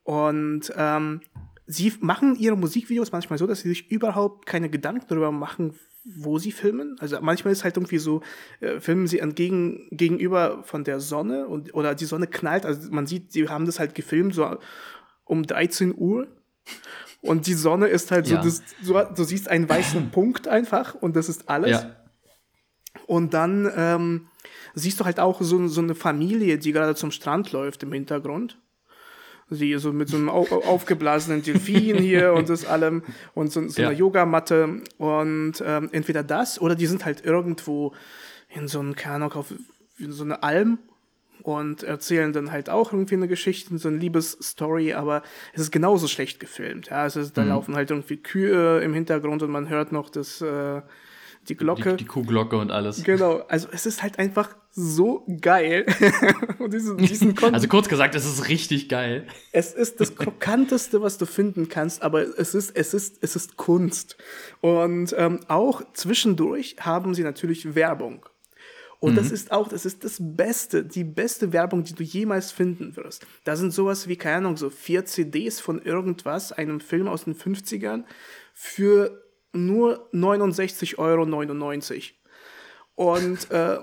[0.05, 1.21] Und ähm,
[1.67, 6.39] sie machen ihre Musikvideos manchmal so, dass sie sich überhaupt keine Gedanken darüber machen, wo
[6.39, 6.97] sie filmen.
[7.01, 8.21] Also manchmal ist halt irgendwie so,
[8.61, 12.67] äh, filmen sie entgegen, gegenüber von der Sonne und oder die Sonne knallt.
[12.67, 14.59] Also man sieht, sie haben das halt gefilmt so
[15.25, 16.29] um 13 Uhr.
[17.23, 18.43] Und die Sonne ist halt so, Ja.
[18.43, 21.71] das, du, du siehst einen weißen Punkt einfach und das ist alles.
[21.71, 21.97] Ja.
[23.07, 24.27] Und dann ähm,
[24.75, 28.59] siehst du halt auch so, so eine Familie, die gerade zum Strand läuft im Hintergrund.
[29.51, 33.03] Sie so mit so einem au au- aufgeblasenen Delfin hier und das allem
[33.35, 33.89] und so, so Ja.
[33.89, 34.81] einer Yogamatte.
[34.99, 37.93] Und ähm, entweder das oder die sind halt irgendwo
[38.49, 39.53] in so einem, Ahnung, auf
[39.99, 40.79] in so eine Alm
[41.43, 46.09] und erzählen dann halt auch irgendwie eine Geschichte, so eine Liebesstory, aber es ist genauso
[46.09, 46.89] schlecht gefilmt.
[46.89, 50.41] Ja, es ist, da laufen halt irgendwie Kühe im Hintergrund und man hört noch das,
[50.41, 50.81] äh,
[51.49, 51.91] die Glocke.
[51.91, 53.03] Die, die Kuhglocke und alles.
[53.05, 55.87] Genau, also es ist halt einfach so geil.
[56.73, 59.27] diesen, diesen Also kurz gesagt, es ist richtig geil.
[59.53, 63.57] es ist das krokanteste, was du finden kannst, aber es ist, es ist, es ist
[63.57, 64.17] Kunst.
[64.61, 68.27] Und ähm, auch zwischendurch haben sie natürlich Werbung.
[69.05, 72.97] Und das ist auch, das ist das Beste, die beste Werbung, die du jemals finden
[72.97, 73.27] wirst.
[73.45, 77.35] Da sind sowas wie, keine Ahnung, so vier CDs von irgendwas, einem Film aus den
[77.35, 78.05] 50ern,
[78.55, 79.24] für
[79.55, 81.25] nur 69,99 Euro.
[82.97, 83.79] Und äh,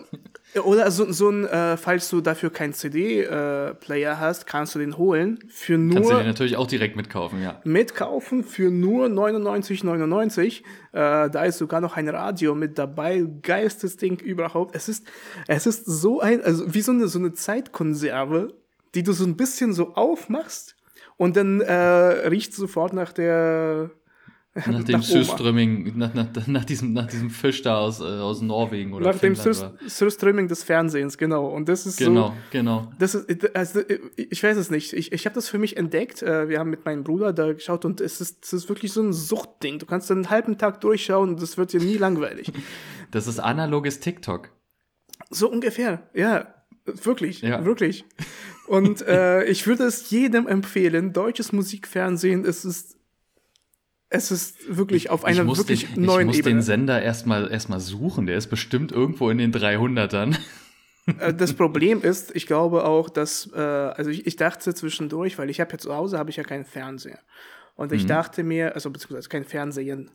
[0.60, 5.39] oder so, so ein, äh, falls du dafür keinen CD-Player hast, kannst du den holen
[5.49, 7.60] für Kannst du nur dir natürlich auch direkt mitkaufen, ja.
[7.65, 10.47] mitkaufen für nur 99,99.
[10.53, 10.62] Äh,
[10.93, 13.25] da ist sogar noch ein Radio mit dabei.
[13.41, 14.77] Geilstes Ding überhaupt.
[14.77, 15.05] Es ist,
[15.47, 18.53] es ist so ein, also wie so eine, so eine Zeitkonserve,
[18.95, 20.77] die du so ein bisschen so aufmachst
[21.17, 23.91] und dann äh, riecht sofort nach der
[24.54, 28.92] Nach dem Surströmming, nach, nach, nach, diesem, nach diesem Fisch da aus, äh, aus Norwegen
[28.92, 31.48] oder Nach dem Surströmming des Fernsehens, genau.
[31.48, 32.34] Und das ist genau, so.
[32.52, 32.92] Genau, genau.
[33.00, 33.80] Das ist, also,
[34.18, 34.92] ich weiß es nicht.
[34.92, 36.22] Ich, ich habe das für mich entdeckt.
[36.22, 39.02] Äh, wir haben mit meinem Bruder da geschaut und es ist, es ist wirklich so
[39.02, 39.80] ein Suchtding.
[39.80, 42.52] Du kannst einen halben Tag durchschauen und es wird dir nie langweilig.
[43.12, 44.52] Das ist analoges TikTok.
[45.30, 46.56] So ungefähr, ja.
[46.86, 47.66] Wirklich, ja.
[47.66, 48.06] wirklich.
[48.68, 51.12] Und äh, ich würde es jedem empfehlen.
[51.12, 53.01] Deutsches Musikfernsehen, es ist
[54.13, 56.21] es ist wirklich auf einer wirklich den, neuen Ebene.
[56.21, 56.56] Ich muss Ebene.
[56.56, 58.26] den Sender erstmal erstmal suchen.
[58.26, 60.38] Der ist bestimmt irgendwo in den 300ern.
[61.17, 65.50] Äh, das Problem ist, ich glaube auch, dass, äh, also ich, ich dachte zwischendurch, weil
[65.50, 67.19] ich habe ja zu Hause habe ich ja keinen Fernseher.
[67.76, 68.10] Und ich mhm.
[68.10, 70.12] dachte mir, also beziehungsweise kein Fernsehen.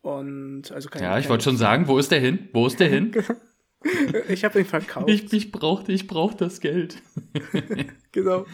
[0.00, 2.48] Und also kein, Ja, ich wollte schon sagen, wo ist der hin?
[2.52, 3.12] Wo ist der hin?
[4.28, 5.10] ich habe ihn verkauft.
[5.10, 7.02] Ich, ich brauchte ich brauch das Geld.
[8.12, 8.46] genau.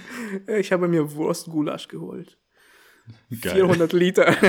[0.59, 2.38] Ich habe mir Wurstgulasch geholt.
[3.40, 3.54] Geil.
[3.54, 4.26] 400 Liter.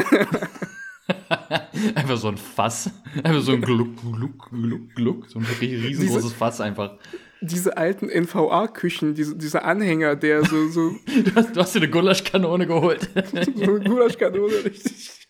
[1.96, 2.92] einfach so ein Fass.
[3.24, 5.30] Einfach so ein Gluck, Gluck, Gluck, Gluck.
[5.30, 6.98] So ein wirklich riesengroßes diese, Fass einfach.
[7.42, 10.70] Diese alten NVA-Küchen, diese, dieser Anhänger, der so.
[10.70, 13.10] so du, hast, du hast dir eine Gulaschkanone geholt.
[13.56, 15.28] so eine Gulaschkanone, richtig.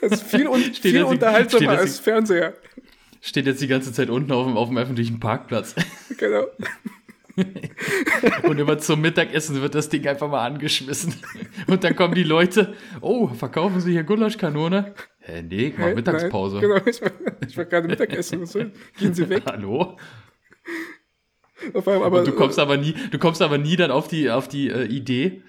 [0.00, 2.54] Das ist viel, un viel unterhaltsamer als Fernseher.
[3.20, 5.74] Steht jetzt die ganze Zeit unten auf dem, auf dem öffentlichen Parkplatz.
[6.18, 6.46] Genau.
[8.42, 11.14] Und immer zum Mittagessen wird das Ding einfach mal angeschmissen.
[11.66, 14.94] Und dann kommen die Leute, oh, verkaufen Sie hier Gulaschkanone?
[15.18, 16.56] Hä, nee, ich mach Mittagspause.
[16.56, 17.10] Nein, genau, ich war,
[17.46, 18.42] ich war gerade Mittagessen.
[18.42, 19.44] Was Gehen Sie weg.
[19.46, 19.96] Hallo?
[21.74, 24.68] Aber, Und du kommst aber nie, du kommst aber nie dann auf die, auf die
[24.68, 25.42] äh, Idee,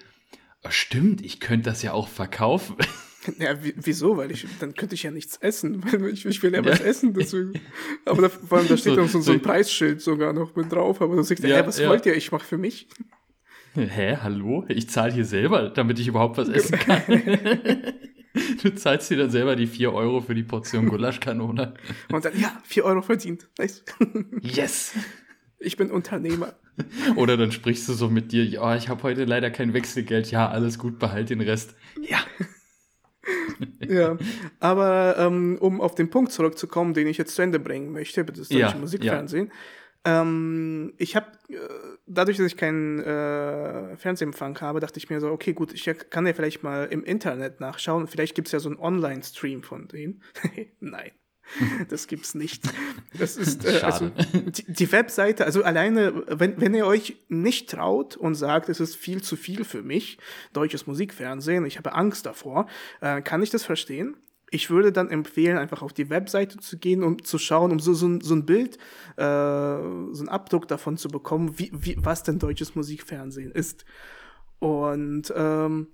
[0.62, 2.76] oh, stimmt, ich könnte das ja auch verkaufen.
[3.38, 4.16] Ja, wieso?
[4.16, 5.84] Weil ich, dann könnte ich ja nichts essen.
[6.12, 6.70] Ich, ich will ja, ja.
[6.70, 7.60] was essen, deswegen.
[8.04, 10.70] Aber da, vor allem, da steht so, dann so, so ein Preisschild sogar noch mit
[10.70, 11.00] drauf.
[11.00, 11.88] Aber du sagst, ja, hä, was ja.
[11.88, 12.14] wollt ihr?
[12.14, 12.88] Ich mache für mich.
[13.74, 14.64] Hä, hallo?
[14.68, 17.02] Ich zahle hier selber, damit ich überhaupt was essen kann.
[18.62, 21.74] du zahlst dir dann selber die 4 Euro für die Portion Gulaschkanone.
[22.12, 23.48] Und dann, ja, 4 Euro verdient.
[23.58, 23.84] Nice.
[24.40, 24.94] Yes!
[25.58, 26.54] Ich bin Unternehmer.
[27.16, 30.30] Oder dann sprichst du so mit dir, ja, ich habe heute leider kein Wechselgeld.
[30.30, 31.74] Ja, alles gut, behalt den Rest.
[32.00, 32.20] Ja
[33.88, 34.16] ja,
[34.60, 38.48] aber ähm, um auf den Punkt zurückzukommen, den ich jetzt zu Ende bringen möchte, das
[38.48, 39.46] deutsche ja, Musikfernsehen.
[39.46, 39.52] Ja.
[40.04, 41.56] Ähm, ich habe, äh,
[42.06, 46.26] dadurch, dass ich keinen äh, Fernsehempfang habe, dachte ich mir so, okay, gut, ich kann
[46.26, 48.06] ja vielleicht mal im Internet nachschauen.
[48.06, 50.22] Vielleicht gibt es ja so einen Online-Stream von denen.
[50.80, 51.12] Nein.
[51.88, 52.62] Das gibt's nicht.
[53.18, 58.16] Das ist äh, also die, die, Webseite, also alleine, wenn, wenn ihr euch nicht traut
[58.16, 60.18] und sagt, es ist viel zu viel für mich,
[60.52, 62.66] deutsches Musikfernsehen, ich habe Angst davor,
[63.00, 64.16] äh, kann ich das verstehen.
[64.50, 67.80] Ich würde dann empfehlen, einfach auf die Webseite zu gehen und um zu schauen, um
[67.80, 68.76] so, so, so ein Bild,
[69.16, 73.84] äh, so einen Abdruck davon zu bekommen, wie, wie, was denn deutsches Musikfernsehen ist.
[74.60, 75.88] Und ähm,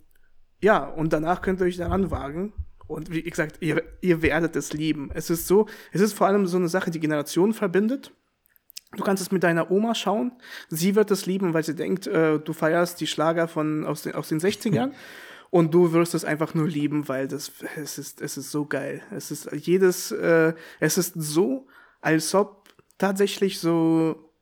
[0.62, 2.52] ja, und danach könnt ihr euch daran wagen
[2.90, 5.10] und wie gesagt, ihr, ihr werdet es lieben.
[5.14, 8.12] Es ist so, es ist vor allem so eine Sache, die Generationen verbindet.
[8.96, 10.32] Du kannst es mit deiner Oma schauen.
[10.68, 14.14] Sie wird es lieben, weil sie denkt, äh, du feierst die Schlager von, aus, den,
[14.14, 14.92] aus den 60ern.
[15.50, 19.02] und du wirst es einfach nur lieben, weil das, es ist, es ist so geil.
[19.10, 21.66] Es ist jedes, äh, es ist so,
[22.00, 24.32] als ob tatsächlich so,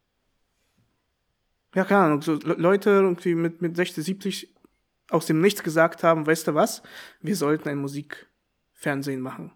[1.75, 4.55] ja, keine Ahnung, so Leute irgendwie mit, mit 60, 70
[5.11, 6.83] aus dem Nichts gesagt haben, weißt du was?
[7.21, 8.27] Wir sollten ein Musik,
[8.79, 9.53] Fernsehen machen.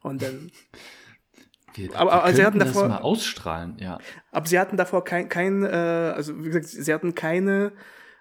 [0.00, 0.50] Und dann.
[1.74, 2.84] Wir, aber, aber sie hatten davor.
[2.84, 3.98] Das mal ausstrahlen, ja.
[4.30, 5.66] Aber sie hatten davor kein, kein äh,
[6.16, 7.74] also wie gesagt, sie hatten keine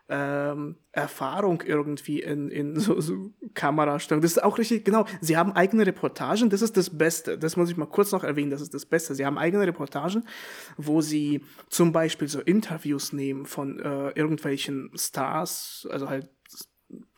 [0.09, 4.21] ähm, Erfahrung irgendwie in, in so, so Kamerastellung.
[4.21, 5.05] Das ist auch richtig, genau.
[5.21, 7.38] Sie haben eigene Reportagen, das ist das Beste.
[7.38, 9.15] Das muss ich mal kurz noch erwähnen, das ist das Beste.
[9.15, 10.25] Sie haben eigene Reportagen,
[10.75, 16.29] wo sie zum Beispiel so Interviews nehmen von äh, irgendwelchen Stars, also halt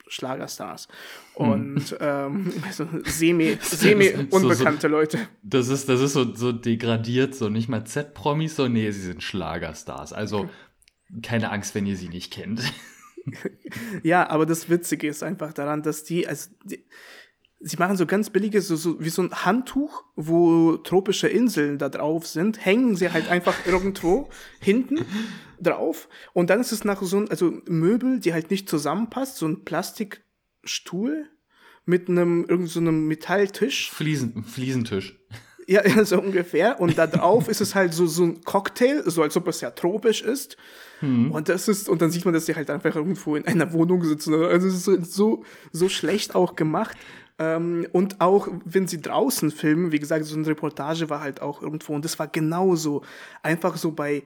[0.09, 0.87] Schlagerstars
[1.35, 1.49] hm.
[1.49, 1.97] und hm.
[1.99, 5.19] ähm, also semi, semi unbekannte so, so, Leute.
[5.43, 9.23] Das ist, das ist so, so degradiert, so nicht mal Z-Promis, so nee, sie sind
[9.23, 10.13] Schlagerstars.
[10.13, 10.49] Also
[11.23, 12.61] keine Angst, wenn ihr sie nicht kennt.
[14.03, 16.85] ja, aber das Witzige ist einfach daran, dass die, also die,
[17.59, 21.89] sie machen so ganz billige, so, so wie so ein Handtuch, wo tropische Inseln da
[21.89, 25.05] drauf sind, hängen sie halt einfach irgendwo hinten
[25.59, 26.07] drauf.
[26.33, 29.63] Und dann ist es nach so ein, also Möbel, die halt nicht zusammenpasst, so ein
[29.65, 31.29] Plastikstuhl
[31.85, 33.91] mit einem, irgend so einem Metalltisch.
[33.91, 35.17] Fliesen, Fliesentisch.
[35.69, 36.79] Ja, so ungefähr.
[36.79, 39.69] Und da drauf ist es halt so, so ein Cocktail, so als ob es ja
[39.71, 40.55] tropisch ist.
[41.01, 41.29] Mhm.
[41.31, 44.01] Und das ist, und dann sieht man, dass sie halt einfach irgendwo in einer Wohnung
[44.05, 44.33] sitzen.
[44.33, 45.43] Also es ist so,
[45.73, 46.95] so schlecht auch gemacht.
[47.39, 51.61] Ähm, und auch, wenn sie draußen filmen, wie gesagt, so eine Reportage war halt auch
[51.61, 53.03] irgendwo, und das war genauso.
[53.43, 54.23] Einfach so bei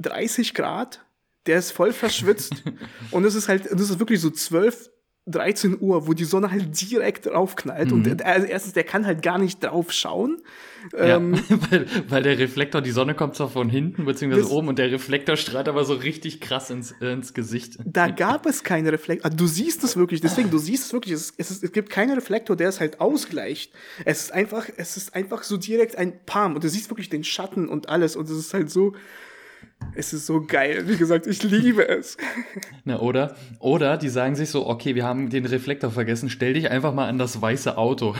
[0.00, 1.04] 30 Grad,
[1.46, 2.64] der ist voll verschwitzt.
[3.10, 4.90] und es ist halt, das ist wirklich so 12
[5.26, 7.92] 13 Uhr, wo die Sonne halt direkt draufknallt.
[7.92, 7.94] Mhm.
[7.94, 10.42] Und also erstens, der kann halt gar nicht drauf schauen.
[10.92, 11.38] Ja, ähm,
[11.70, 15.36] weil, weil der Reflektor, die Sonne kommt zwar von hinten beziehungsweise oben und der Reflektor
[15.36, 17.78] strahlt aber so richtig krass ins, ins Gesicht.
[17.84, 19.26] Da gab es keine Reflektor.
[19.26, 21.14] Also du siehst es wirklich, deswegen, du siehst es wirklich.
[21.14, 23.72] Es, es, es gibt keinen Reflektor, der es halt ausgleicht.
[24.04, 27.22] Es ist einfach, es ist einfach so direkt ein Palm und du siehst wirklich den
[27.22, 28.94] Schatten und alles und es ist halt so,
[29.94, 30.84] es ist so geil.
[30.86, 32.16] Wie gesagt, ich liebe es.
[32.84, 33.36] Na, oder?
[33.58, 37.08] Oder die sagen sich so, okay, wir haben den Reflektor vergessen, stell dich einfach mal
[37.08, 38.14] an das weiße Auto.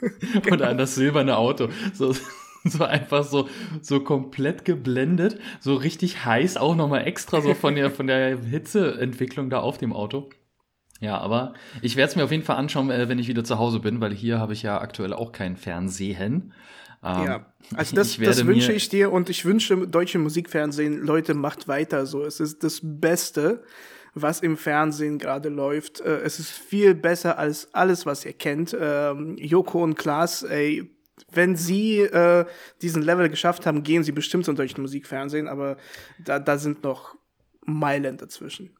[0.50, 1.68] Oder an das silberne Auto.
[1.92, 2.14] So,
[2.64, 3.48] so einfach so,
[3.80, 9.50] so komplett geblendet, so richtig heiß, auch nochmal extra so von der, von der Hitzeentwicklung
[9.50, 10.30] da auf dem Auto.
[11.00, 13.58] Ja, aber ich werde es mir auf jeden Fall anschauen, äh, wenn ich wieder zu
[13.58, 16.52] Hause bin, weil hier habe ich ja aktuell auch kein Fernsehen.
[17.02, 21.68] Ähm, ja, also das, das wünsche ich dir und ich wünsche deutsche Musikfernsehen, Leute, macht
[21.68, 22.24] weiter so.
[22.24, 23.62] Es ist das Beste,
[24.14, 26.00] was im Fernsehen gerade läuft.
[26.00, 28.76] Äh, es ist viel besser als alles, was ihr kennt.
[28.78, 30.90] Ähm, Joko und Klaas, ey,
[31.32, 32.44] wenn sie äh,
[32.82, 35.76] diesen Level geschafft haben, gehen sie bestimmt zum deutschen Musikfernsehen, aber
[36.24, 37.14] da, da sind noch
[37.64, 38.76] Meilen dazwischen.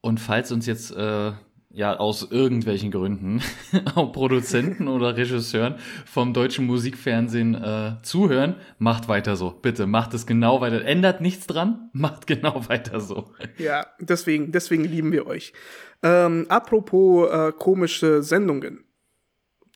[0.00, 1.32] Und falls uns jetzt äh,
[1.76, 3.42] ja aus irgendwelchen Gründen
[3.94, 5.74] auch Produzenten oder Regisseuren
[6.06, 9.50] vom deutschen Musikfernsehen äh, zuhören, macht weiter so.
[9.50, 10.82] Bitte macht es genau weiter.
[10.84, 13.30] Ändert nichts dran, macht genau weiter so.
[13.58, 15.52] Ja, deswegen, deswegen lieben wir euch.
[16.02, 18.84] Ähm, apropos äh, komische Sendungen.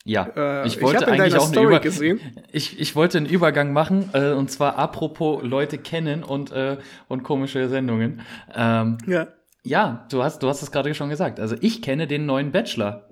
[0.03, 2.19] Ja, äh, ich wollte ich eigentlich auch eine Über gesehen.
[2.51, 7.21] Ich, ich wollte einen Übergang machen äh, und zwar apropos Leute kennen und äh, und
[7.21, 8.21] komische Sendungen.
[8.55, 9.27] Ähm, ja.
[9.63, 11.39] Ja, du hast, du hast es gerade schon gesagt.
[11.39, 13.09] Also ich kenne den neuen Bachelor.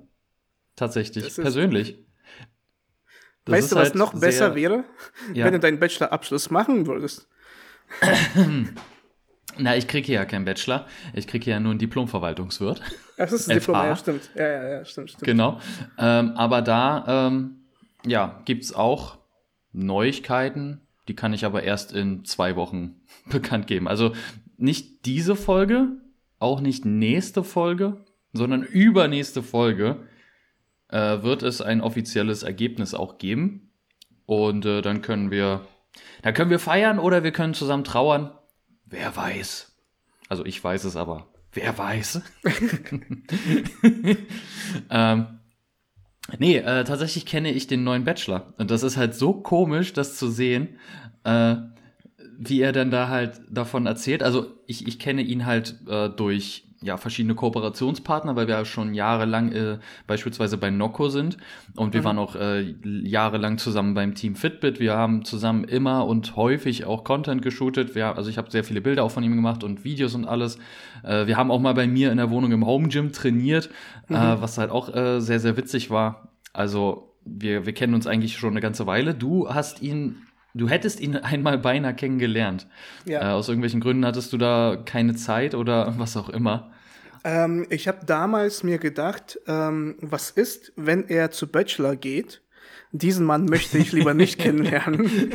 [0.76, 1.98] Tatsächlich, persönlich.
[3.46, 4.86] Das weißt du, was halt noch besser wäre?
[5.34, 5.46] Ja.
[5.46, 7.28] Wenn du deinen Bachelor-Abschluss machen würdest.
[9.58, 10.88] Na, ich kriege hier ja keinen Bachelor.
[11.14, 12.82] Ich kriege hier ja nur einen Diplom-Verwaltungswirt.
[13.18, 14.30] Das ist ein Diplom, ja, stimmt.
[14.36, 15.26] Ja, ja, ja, stimmt, stimmt.
[15.26, 15.60] Genau.
[15.98, 17.66] Ähm, aber da, ähm,
[18.06, 19.18] ja, gibt's auch
[19.74, 20.82] Neuigkeiten.
[21.08, 23.88] Die kann ich aber erst in zwei Wochen bekannt geben.
[23.88, 24.14] Also
[24.58, 25.88] nicht diese Folge,
[26.40, 30.08] auch nicht nächste Folge, sondern übernächste Folge
[30.90, 33.72] äh, wird es ein offizielles Ergebnis auch geben.
[34.26, 35.66] Und äh, dann können wir,
[36.22, 38.32] dann können wir feiern oder wir können zusammen trauern.
[38.86, 39.76] Wer weiß.
[40.28, 41.28] Also ich weiß es aber.
[41.52, 42.22] Wer weiß.
[44.92, 45.40] ähm,
[46.38, 48.54] nee, äh, tatsächlich kenne ich den neuen Bachelor.
[48.58, 50.78] Und das ist halt so komisch, das zu sehen.
[51.24, 51.56] Äh,
[52.42, 54.24] wie er dann da halt davon erzählt.
[54.24, 58.94] Also ich, ich kenne ihn halt äh, durch ja, verschiedene Kooperationspartner, weil wir ja schon
[58.94, 61.36] jahrelang äh, beispielsweise bei Noco sind
[61.76, 62.06] und wir mhm.
[62.06, 64.80] waren auch äh, jahrelang zusammen beim Team Fitbit.
[64.80, 67.96] Wir haben zusammen immer und häufig auch Content geshootet.
[67.96, 70.58] Wir, also ich habe sehr viele Bilder auch von ihm gemacht und Videos und alles.
[71.04, 73.70] Äh, wir haben auch mal bei mir in der Wohnung im Home Gym trainiert,
[74.10, 74.16] äh, mhm.
[74.16, 76.30] äh, was halt auch äh, sehr, sehr witzig war.
[76.54, 79.14] Also wir, wir kennen uns eigentlich schon eine ganze Weile.
[79.14, 80.16] Du hast ihn
[80.54, 82.68] Du hättest ihn einmal beinahe kennengelernt.
[83.06, 83.22] Ja.
[83.22, 86.72] Äh, aus irgendwelchen Gründen hattest du da keine Zeit oder was auch immer.
[87.24, 92.42] Ähm, ich habe damals mir gedacht, ähm, was ist, wenn er zu Bachelor geht
[92.92, 95.32] diesen Mann möchte ich lieber nicht kennenlernen.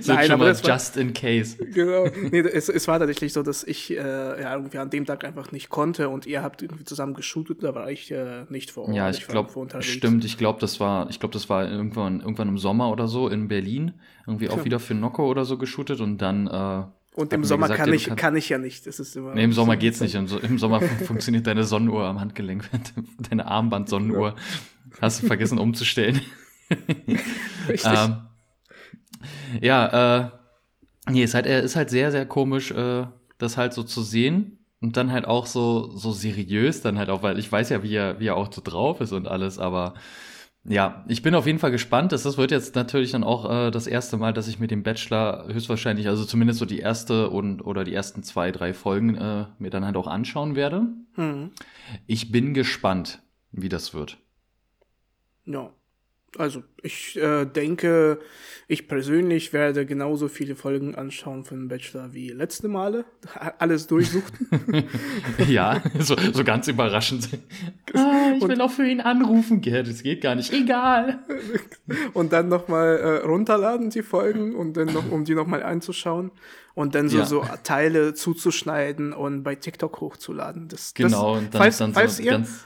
[0.00, 1.56] so Nein, aber das war, just in case.
[1.56, 2.06] Genau.
[2.30, 5.50] Nee, es, es war tatsächlich so, dass ich äh, ja, irgendwie an dem Tag einfach
[5.52, 8.94] nicht konnte und ihr habt irgendwie zusammen geshootet, da war ich äh, nicht vor Ort.
[8.94, 9.50] Ja, ich, ich glaube,
[9.82, 13.28] stimmt, ich glaube, das war, ich glaube, das war irgendwann, irgendwann im Sommer oder so
[13.28, 13.94] in Berlin,
[14.26, 14.64] irgendwie auch ja.
[14.64, 16.82] wieder für Nocco oder so geshootet und dann äh,
[17.14, 18.86] und im Sommer gesagt, kann, ich, kann ich ja nicht.
[18.86, 20.14] Das ist immer nee, im Sommer geht's nicht.
[20.14, 22.68] Im, Im Sommer funktioniert deine Sonnenuhr am Handgelenk,
[23.28, 24.28] deine Armband-Sonnenuhr.
[24.28, 24.34] Ja.
[25.00, 26.20] Hast du vergessen umzustellen.
[27.68, 27.92] Richtig.
[27.92, 28.16] Ähm,
[29.60, 30.30] ja, äh,
[31.10, 33.06] nee, ist halt, er ist halt sehr, sehr komisch, äh,
[33.38, 34.58] das halt so zu sehen.
[34.80, 37.94] Und dann halt auch so, so seriös dann halt auch, weil ich weiß ja, wie
[37.94, 39.94] er, wie er auch so drauf ist und alles, aber
[40.64, 42.12] ja, ich bin auf jeden Fall gespannt.
[42.12, 44.82] Das, das wird jetzt natürlich dann auch äh, das erste Mal, dass ich mit dem
[44.82, 49.46] Bachelor höchstwahrscheinlich, also zumindest so die erste und oder die ersten zwei, drei Folgen äh,
[49.58, 50.86] mir dann halt auch anschauen werde.
[51.16, 51.50] Mhm.
[52.06, 54.18] Ich bin gespannt, wie das wird.
[55.44, 55.70] Ja.
[56.38, 58.18] Also ich äh, denke,
[58.66, 63.04] ich persönlich werde genauso viele Folgen anschauen von Bachelor wie letzte Male.
[63.58, 64.48] Alles durchsuchten.
[65.48, 67.28] ja, so, so ganz überraschend.
[67.94, 69.60] Ah, ich will auch für ihn anrufen.
[69.62, 70.50] Ja, das geht gar nicht.
[70.50, 71.18] Egal.
[72.14, 76.30] und dann nochmal äh, runterladen die Folgen und dann noch, um die nochmal einzuschauen.
[76.74, 77.26] Und dann so, ja.
[77.26, 80.68] so Teile zuzuschneiden und bei TikTok hochzuladen.
[80.68, 82.64] Das, genau, das, und dann, falls, dann so falls ihr, ganz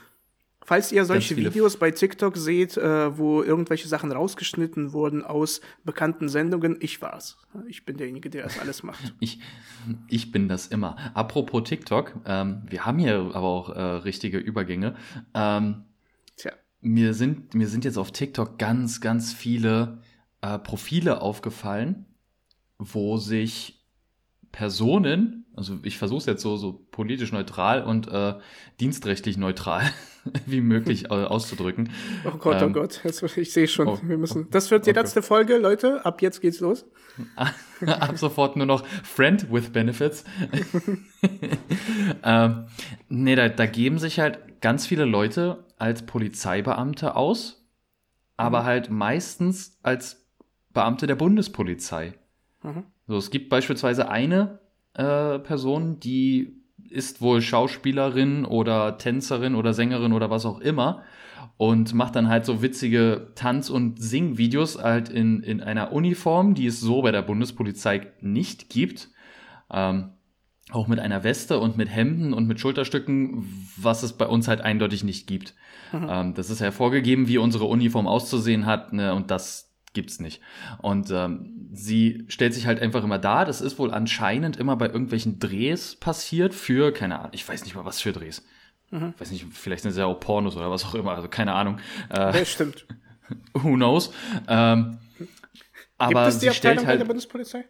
[0.67, 6.27] Falls ihr solche Videos bei TikTok seht, äh, wo irgendwelche Sachen rausgeschnitten wurden aus bekannten
[6.27, 7.37] Sendungen, ich war's.
[7.69, 9.13] Ich bin derjenige, der das alles macht.
[9.21, 9.39] ich,
[10.09, 10.97] ich bin das immer.
[11.13, 14.97] Apropos TikTok, ähm, wir haben hier aber auch äh, richtige Übergänge.
[15.33, 15.85] Ähm,
[16.35, 16.51] Tja.
[16.81, 20.01] Mir sind, mir sind jetzt auf TikTok ganz, ganz viele
[20.41, 22.07] äh, Profile aufgefallen,
[22.77, 23.85] wo sich
[24.51, 28.35] Personen, also ich versuche es jetzt so, so politisch neutral und äh,
[28.79, 29.81] dienstrechtlich neutral
[30.45, 31.89] wie möglich auszudrücken.
[32.25, 34.49] Oh Gott, oh ähm, oh Gott, jetzt, ich sehe schon, oh, wir müssen.
[34.51, 34.99] Das wird die okay.
[34.99, 36.05] letzte Folge, Leute.
[36.05, 36.85] Ab jetzt geht's los.
[37.85, 40.25] Ab sofort nur noch Friend with Benefits.
[42.23, 42.65] ähm,
[43.09, 47.67] nee, da, da geben sich halt ganz viele Leute als Polizeibeamte aus,
[48.35, 48.65] aber mhm.
[48.65, 50.27] halt meistens als
[50.71, 52.13] Beamte der Bundespolizei.
[52.61, 52.83] Mhm.
[53.07, 54.59] So, es gibt beispielsweise eine
[54.97, 56.53] äh, Person, die
[56.89, 61.03] ist wohl Schauspielerin oder Tänzerin oder Sängerin oder was auch immer
[61.57, 66.67] und macht dann halt so witzige Tanz- und Singvideos halt in, in einer Uniform, die
[66.67, 69.09] es so bei der Bundespolizei nicht gibt.
[69.71, 70.11] Ähm,
[70.71, 73.45] auch mit einer Weste und mit Hemden und mit Schulterstücken,
[73.77, 75.55] was es bei uns halt eindeutig nicht gibt.
[75.93, 76.07] Mhm.
[76.09, 80.41] Ähm, das ist hervorgegeben, wie unsere Uniform auszusehen hat, ne, und das gibt's nicht.
[80.81, 83.45] Und ähm, sie stellt sich halt einfach immer da.
[83.45, 87.75] Das ist wohl anscheinend immer bei irgendwelchen Drehs passiert für, keine Ahnung, ich weiß nicht
[87.75, 88.45] mal, was für Drehs.
[88.91, 89.13] Mhm.
[89.15, 91.53] Ich weiß nicht, vielleicht sind es ja auch Pornos oder was auch immer, also keine
[91.53, 91.79] Ahnung.
[92.09, 92.85] Äh, ja, stimmt.
[93.53, 94.11] Who knows?
[94.47, 94.99] Ähm,
[95.97, 97.65] aber Gibt es die sie Abteilung stellt halt, bei der Bundespolizei?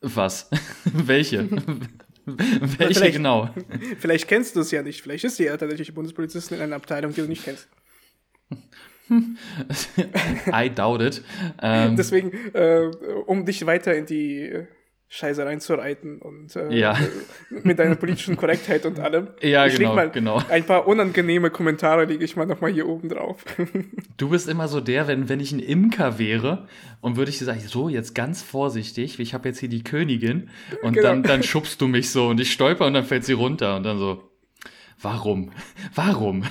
[0.00, 0.50] Was?
[0.84, 1.48] Welche?
[2.26, 3.50] Welche vielleicht, genau?
[3.98, 5.02] Vielleicht kennst du es ja nicht.
[5.02, 7.68] Vielleicht ist sie ja tatsächlich Bundespolizistin in einer Abteilung, die du nicht kennst.
[10.52, 11.22] I doubt it.
[11.62, 12.90] Ähm, Deswegen, äh,
[13.26, 14.66] um dich weiter in die
[15.14, 16.98] Scheiße reinzureiten und äh, ja.
[17.62, 19.28] mit deiner politischen Korrektheit und allem.
[19.42, 20.42] Ja, ich genau, mal genau.
[20.48, 23.44] Ein paar unangenehme Kommentare lege ich mal nochmal hier oben drauf.
[24.16, 26.66] Du bist immer so der, wenn, wenn ich ein Imker wäre
[27.00, 30.50] und würde ich dir sagen, so, jetzt ganz vorsichtig, ich habe jetzt hier die Königin
[30.82, 31.10] und genau.
[31.10, 33.84] dann, dann schubst du mich so und ich stolper und dann fällt sie runter und
[33.84, 34.30] dann so,
[35.00, 35.52] warum?
[35.94, 36.44] Warum?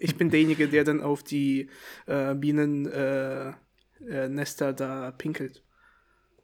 [0.00, 1.68] Ich bin derjenige, der dann auf die
[2.06, 3.56] äh, Bienennester
[4.66, 5.62] äh, äh, da pinkelt.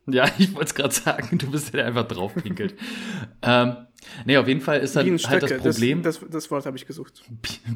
[0.06, 2.74] Ja, ich wollte es gerade sagen, du bist der, der einfach drauf pinkelt.
[3.42, 3.76] ähm,
[4.24, 6.02] nee, auf jeden Fall ist dann halt das Problem.
[6.02, 7.22] Das, das, das Wort habe ich gesucht.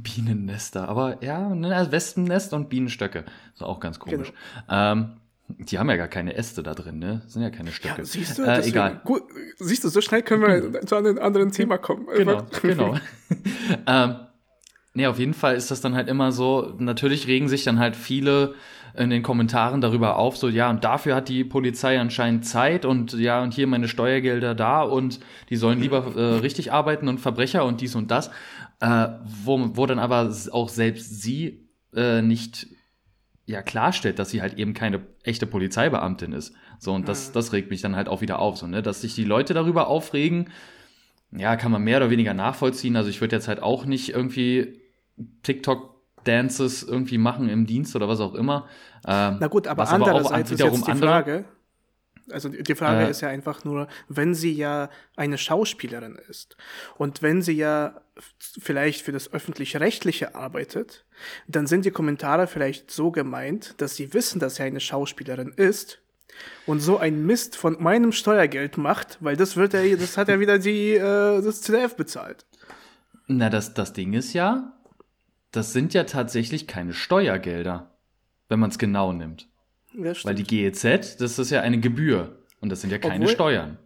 [0.02, 3.24] Bienennester, aber ja, ne, also Wespennest und Bienenstöcke.
[3.54, 4.32] Ist auch ganz komisch.
[4.68, 4.92] Genau.
[4.92, 5.16] Ähm,
[5.46, 7.20] die haben ja gar keine Äste da drin, ne?
[7.22, 7.98] Das sind ja keine Stöcke.
[7.98, 9.02] Ja, siehst du, äh, egal.
[9.04, 9.24] Gut,
[9.58, 12.06] siehst du, so schnell können wir zu einem anderen Thema kommen.
[12.16, 12.96] Genau, genau.
[13.86, 14.16] ähm,
[14.96, 17.96] Nee, auf jeden Fall ist das dann halt immer so, natürlich regen sich dann halt
[17.96, 18.54] viele
[18.96, 23.12] in den Kommentaren darüber auf, so ja, und dafür hat die Polizei anscheinend Zeit und
[23.12, 25.18] ja, und hier meine Steuergelder da und
[25.50, 28.30] die sollen lieber äh, richtig arbeiten und Verbrecher und dies und das,
[28.78, 32.68] äh, wo, wo dann aber auch selbst sie äh, nicht
[33.46, 36.54] ja klarstellt, dass sie halt eben keine echte Polizeibeamtin ist.
[36.78, 39.16] So, und das, das regt mich dann halt auch wieder auf, so, ne, dass sich
[39.16, 40.50] die Leute darüber aufregen,
[41.32, 42.94] ja, kann man mehr oder weniger nachvollziehen.
[42.94, 44.83] Also ich würde jetzt halt auch nicht irgendwie
[45.42, 48.68] TikTok-Dances irgendwie machen im Dienst oder was auch immer.
[49.06, 51.44] Ähm, Na gut, aber andererseits aber ist jetzt die andere, Frage,
[52.30, 56.56] also die Frage äh, ist ja einfach nur, wenn sie ja eine Schauspielerin ist
[56.96, 58.00] und wenn sie ja
[58.38, 61.04] vielleicht für das öffentlich-rechtliche arbeitet,
[61.46, 66.00] dann sind die Kommentare vielleicht so gemeint, dass sie wissen, dass sie eine Schauspielerin ist
[66.66, 70.40] und so ein Mist von meinem Steuergeld macht, weil das wird ja, das hat ja
[70.40, 72.46] wieder die äh, das ZDF bezahlt.
[73.26, 74.73] Na, das, das Ding ist ja,
[75.56, 77.90] das sind ja tatsächlich keine Steuergelder,
[78.48, 79.48] wenn man es genau nimmt.
[79.94, 83.78] Weil die GEZ, das ist ja eine Gebühr und das sind ja keine Obwohl, Steuern.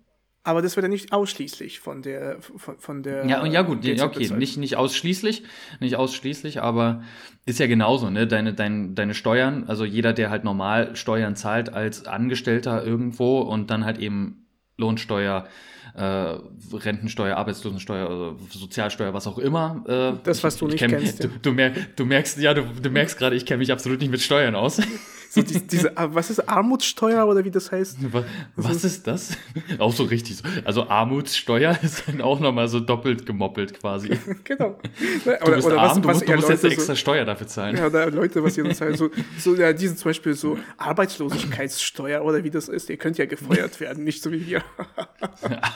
[0.43, 4.07] Aber das wird ja nicht ausschließlich von der von, von der Ja, ja gut, ja,
[4.07, 5.43] okay, nicht, nicht ausschließlich,
[5.81, 7.03] nicht ausschließlich, aber
[7.45, 8.27] ist ja genauso, ne?
[8.27, 13.71] Deine, deine, deine Steuern, also jeder, der halt normal Steuern zahlt als Angestellter irgendwo und
[13.71, 14.47] dann halt eben
[14.79, 15.47] Lohnsteuer,
[15.95, 19.85] äh, Rentensteuer, Arbeitslosensteuer, also Sozialsteuer, was auch immer.
[19.87, 21.25] Äh, das, was du nicht kenn, kennst.
[21.25, 24.11] Du, du, mer du, merkst, ja, du, du merkst gerade, ich kenne mich absolut nicht
[24.11, 24.81] mit Steuern aus.
[25.31, 27.99] So die, diese, ah, was ist Armutssteuer oder wie das heißt?
[28.13, 28.25] Was,
[28.57, 29.37] was ist das?
[29.79, 30.45] Auch so richtig so.
[30.65, 34.19] Also Armutssteuer ist dann auch nochmal so doppelt gemoppelt quasi.
[34.45, 34.79] genau.
[35.25, 37.47] Du oder, bist oder arm, was, du, musst, du musst jetzt extra so, Steuer dafür
[37.47, 37.77] zahlen.
[37.77, 42.25] Ja, oder Leute, was ihr das heißt, so, so ja, diese zum Beispiel so Arbeitslosigkeitssteuer
[42.25, 44.63] oder wie das ist, ihr könnt ja gefeuert werden, nicht so wie wir.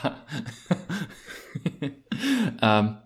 [2.61, 2.97] ähm,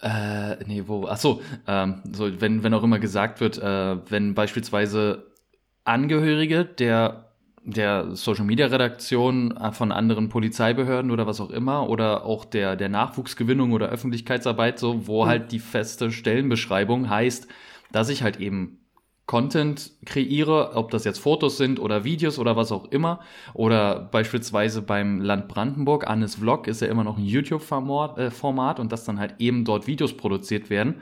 [0.00, 1.06] äh, nee, wo?
[1.06, 5.26] Ach so, ähm, so wenn, wenn auch immer gesagt wird, äh, wenn beispielsweise
[5.84, 7.30] Angehörige der
[7.62, 12.88] der Social Media Redaktion von anderen Polizeibehörden oder was auch immer oder auch der, der
[12.88, 15.28] Nachwuchsgewinnung oder Öffentlichkeitsarbeit, so, wo mhm.
[15.28, 17.48] halt die feste Stellenbeschreibung heißt,
[17.92, 18.79] dass ich halt eben
[19.30, 23.20] Content kreiere, ob das jetzt Fotos sind oder Videos oder was auch immer.
[23.54, 28.90] Oder beispielsweise beim Land Brandenburg, Annes Vlog ist ja immer noch ein YouTube-Format äh, und
[28.90, 30.96] dass dann halt eben dort Videos produziert werden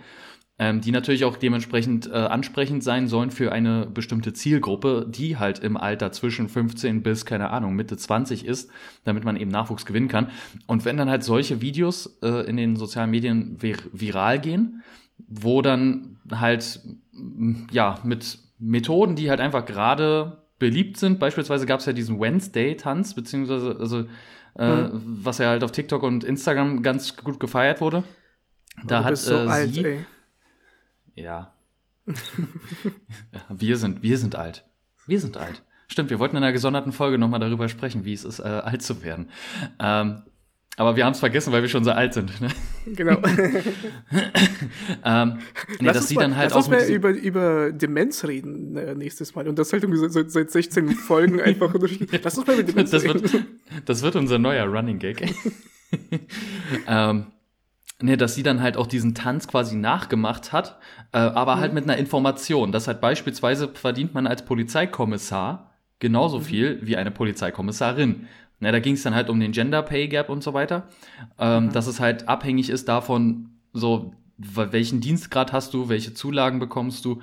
[0.58, 5.60] ähm, die natürlich auch dementsprechend äh, ansprechend sein sollen für eine bestimmte Zielgruppe, die halt
[5.60, 8.70] im Alter zwischen 15 bis, keine Ahnung, Mitte 20 ist,
[9.04, 10.30] damit man eben Nachwuchs gewinnen kann.
[10.66, 14.82] Und wenn dann halt solche Videos äh, in den sozialen Medien vir viral gehen,
[15.28, 16.80] wo dann halt,
[17.70, 23.14] ja, mit Methoden, die halt einfach gerade beliebt sind, beispielsweise gab es ja diesen Wednesday-Tanz,
[23.14, 24.06] beziehungsweise, also,
[24.56, 25.20] äh, mhm.
[25.22, 28.02] was ja halt auf TikTok und Instagram ganz gut gefeiert wurde.
[28.86, 30.06] Da hat so äh, alt, sie, ey.
[31.14, 31.52] Ja.
[33.48, 34.64] wir sind, wir sind alt.
[35.06, 35.62] Wir sind alt.
[35.88, 38.82] Stimmt, wir wollten in einer gesonderten Folge nochmal darüber sprechen, wie es ist, äh, alt
[38.82, 39.30] zu werden.
[39.78, 40.22] Ähm,
[40.78, 42.40] aber wir haben es vergessen, weil wir schon so alt sind.
[42.40, 42.48] Ne?
[42.86, 43.18] Genau.
[45.04, 46.70] ähm, nee, lass dass sie mal, dann halt lass auch.
[46.70, 49.48] Lass uns mal über, über Demenz reden äh, nächstes Mal.
[49.48, 51.74] Und das halt seit, seit 16 Folgen einfach.
[52.22, 53.22] Lass uns mal über Demenz das reden.
[53.24, 53.44] Wird,
[53.86, 55.34] das wird unser neuer Running Gag.
[56.86, 57.26] ähm,
[58.00, 60.78] ne, dass sie dann halt auch diesen Tanz quasi nachgemacht hat,
[61.12, 61.60] äh, aber mhm.
[61.60, 62.70] halt mit einer Information.
[62.70, 66.42] Das halt beispielsweise verdient man als Polizeikommissar genauso mhm.
[66.42, 68.28] viel wie eine Polizeikommissarin.
[68.60, 70.88] Ne, da ging es dann halt um den Gender Pay Gap und so weiter,
[71.38, 71.72] ähm, mhm.
[71.72, 77.20] dass es halt abhängig ist davon, so welchen Dienstgrad hast du, welche Zulagen bekommst du,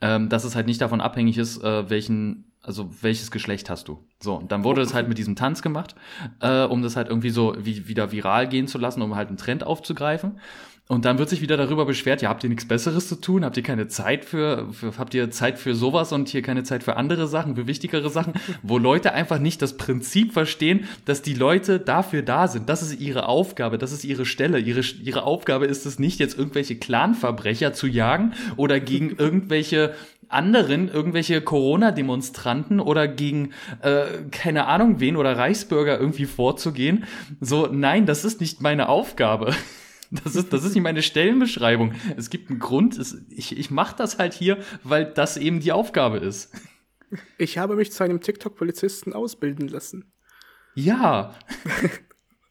[0.00, 3.98] ähm, dass es halt nicht davon abhängig ist, äh, welchen also welches Geschlecht hast du?
[4.20, 5.94] So, und dann wurde das halt mit diesem Tanz gemacht,
[6.40, 9.36] äh, um das halt irgendwie so wie, wieder viral gehen zu lassen, um halt einen
[9.36, 10.40] Trend aufzugreifen.
[10.86, 13.42] Und dann wird sich wieder darüber beschwert, ja, habt ihr nichts Besseres zu tun?
[13.42, 16.82] Habt ihr keine Zeit für, für, habt ihr Zeit für sowas und hier keine Zeit
[16.82, 21.32] für andere Sachen, für wichtigere Sachen, wo Leute einfach nicht das Prinzip verstehen, dass die
[21.32, 22.68] Leute dafür da sind.
[22.68, 24.58] Das ist ihre Aufgabe, das ist ihre Stelle.
[24.58, 29.94] Ihre, ihre Aufgabe ist es nicht, jetzt irgendwelche Clanverbrecher zu jagen oder gegen irgendwelche
[30.28, 33.50] anderen irgendwelche Corona-Demonstranten oder gegen
[33.82, 37.04] äh, keine Ahnung wen oder Reichsbürger irgendwie vorzugehen.
[37.40, 39.54] So, nein, das ist nicht meine Aufgabe.
[40.22, 41.94] Das ist, das ist nicht meine Stellenbeschreibung.
[42.16, 42.98] Es gibt einen Grund.
[42.98, 46.52] Es, ich ich mache das halt hier, weil das eben die Aufgabe ist.
[47.38, 50.12] Ich habe mich zu einem TikTok-Polizisten ausbilden lassen.
[50.74, 51.34] Ja.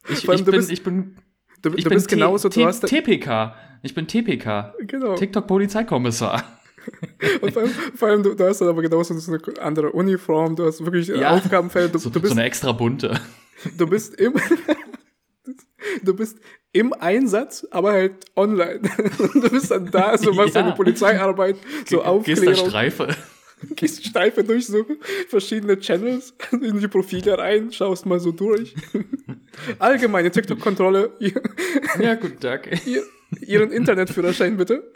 [0.09, 1.15] Ich, ich, bin, bist, ich bin,
[1.61, 3.55] du, ich du bin bist genauso, du hast TPK.
[3.83, 4.73] Ich bin TPK.
[4.81, 5.15] Genau.
[5.15, 6.43] TikTok-Polizeikommissar.
[7.41, 10.57] Und vor allem, vor allem du, du, hast dann aber genauso so eine andere Uniform,
[10.57, 11.95] du hast wirklich ja, Aufgabenfeld.
[11.95, 13.17] Du, so, du bist, so eine extra bunte.
[13.77, 14.33] Du bist im,
[16.05, 16.39] du bist
[16.71, 18.81] im Einsatz, aber halt online.
[19.33, 20.61] du bist dann da, so machst ja.
[20.61, 22.45] deine Polizeiarbeit, so Aufklärung.
[22.45, 23.07] Gehst da Streife.
[23.75, 24.85] Gehst Streife durch so
[25.29, 28.75] verschiedene Channels in die Profile rein, schaust mal so durch.
[29.79, 31.13] Allgemeine TikTok-Kontrolle.
[31.99, 32.85] Ja, guten Tag.
[32.85, 33.03] Ihr,
[33.39, 34.91] ihren Internetführerschein bitte.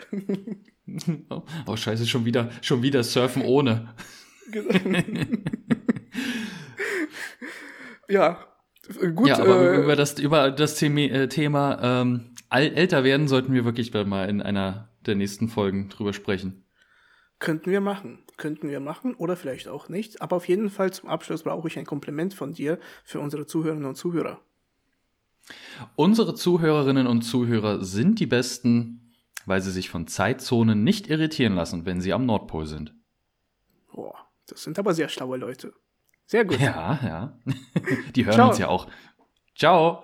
[1.30, 3.94] Oh, oh, scheiße, schon wieder, schon wieder surfen ohne.
[8.10, 8.40] ja,
[9.16, 9.28] gut.
[9.28, 13.66] Ja, aber äh, über das, über das Thema, äh, Thema ähm, älter werden sollten wir
[13.66, 16.64] wirklich mal in einer der nächsten Folgen drüber sprechen.
[17.40, 18.20] Könnten wir machen.
[18.38, 20.22] Könnten wir machen oder vielleicht auch nicht.
[20.22, 23.88] Aber auf jeden Fall zum Abschluss brauche ich ein Kompliment von dir für unsere Zuhörerinnen
[23.88, 24.42] und Zuhörer.
[25.96, 29.14] Unsere Zuhörerinnen und Zuhörer sind die besten,
[29.46, 32.94] weil sie sich von Zeitzonen nicht irritieren lassen, wenn sie am Nordpol sind.
[33.94, 34.16] Boah,
[34.48, 35.74] das sind aber sehr schlaue Leute.
[36.28, 36.60] Sehr gut.
[36.60, 37.40] Ja, ja.
[38.16, 38.50] Die hören Ciao.
[38.50, 38.88] uns ja auch.
[39.56, 40.04] Ciao.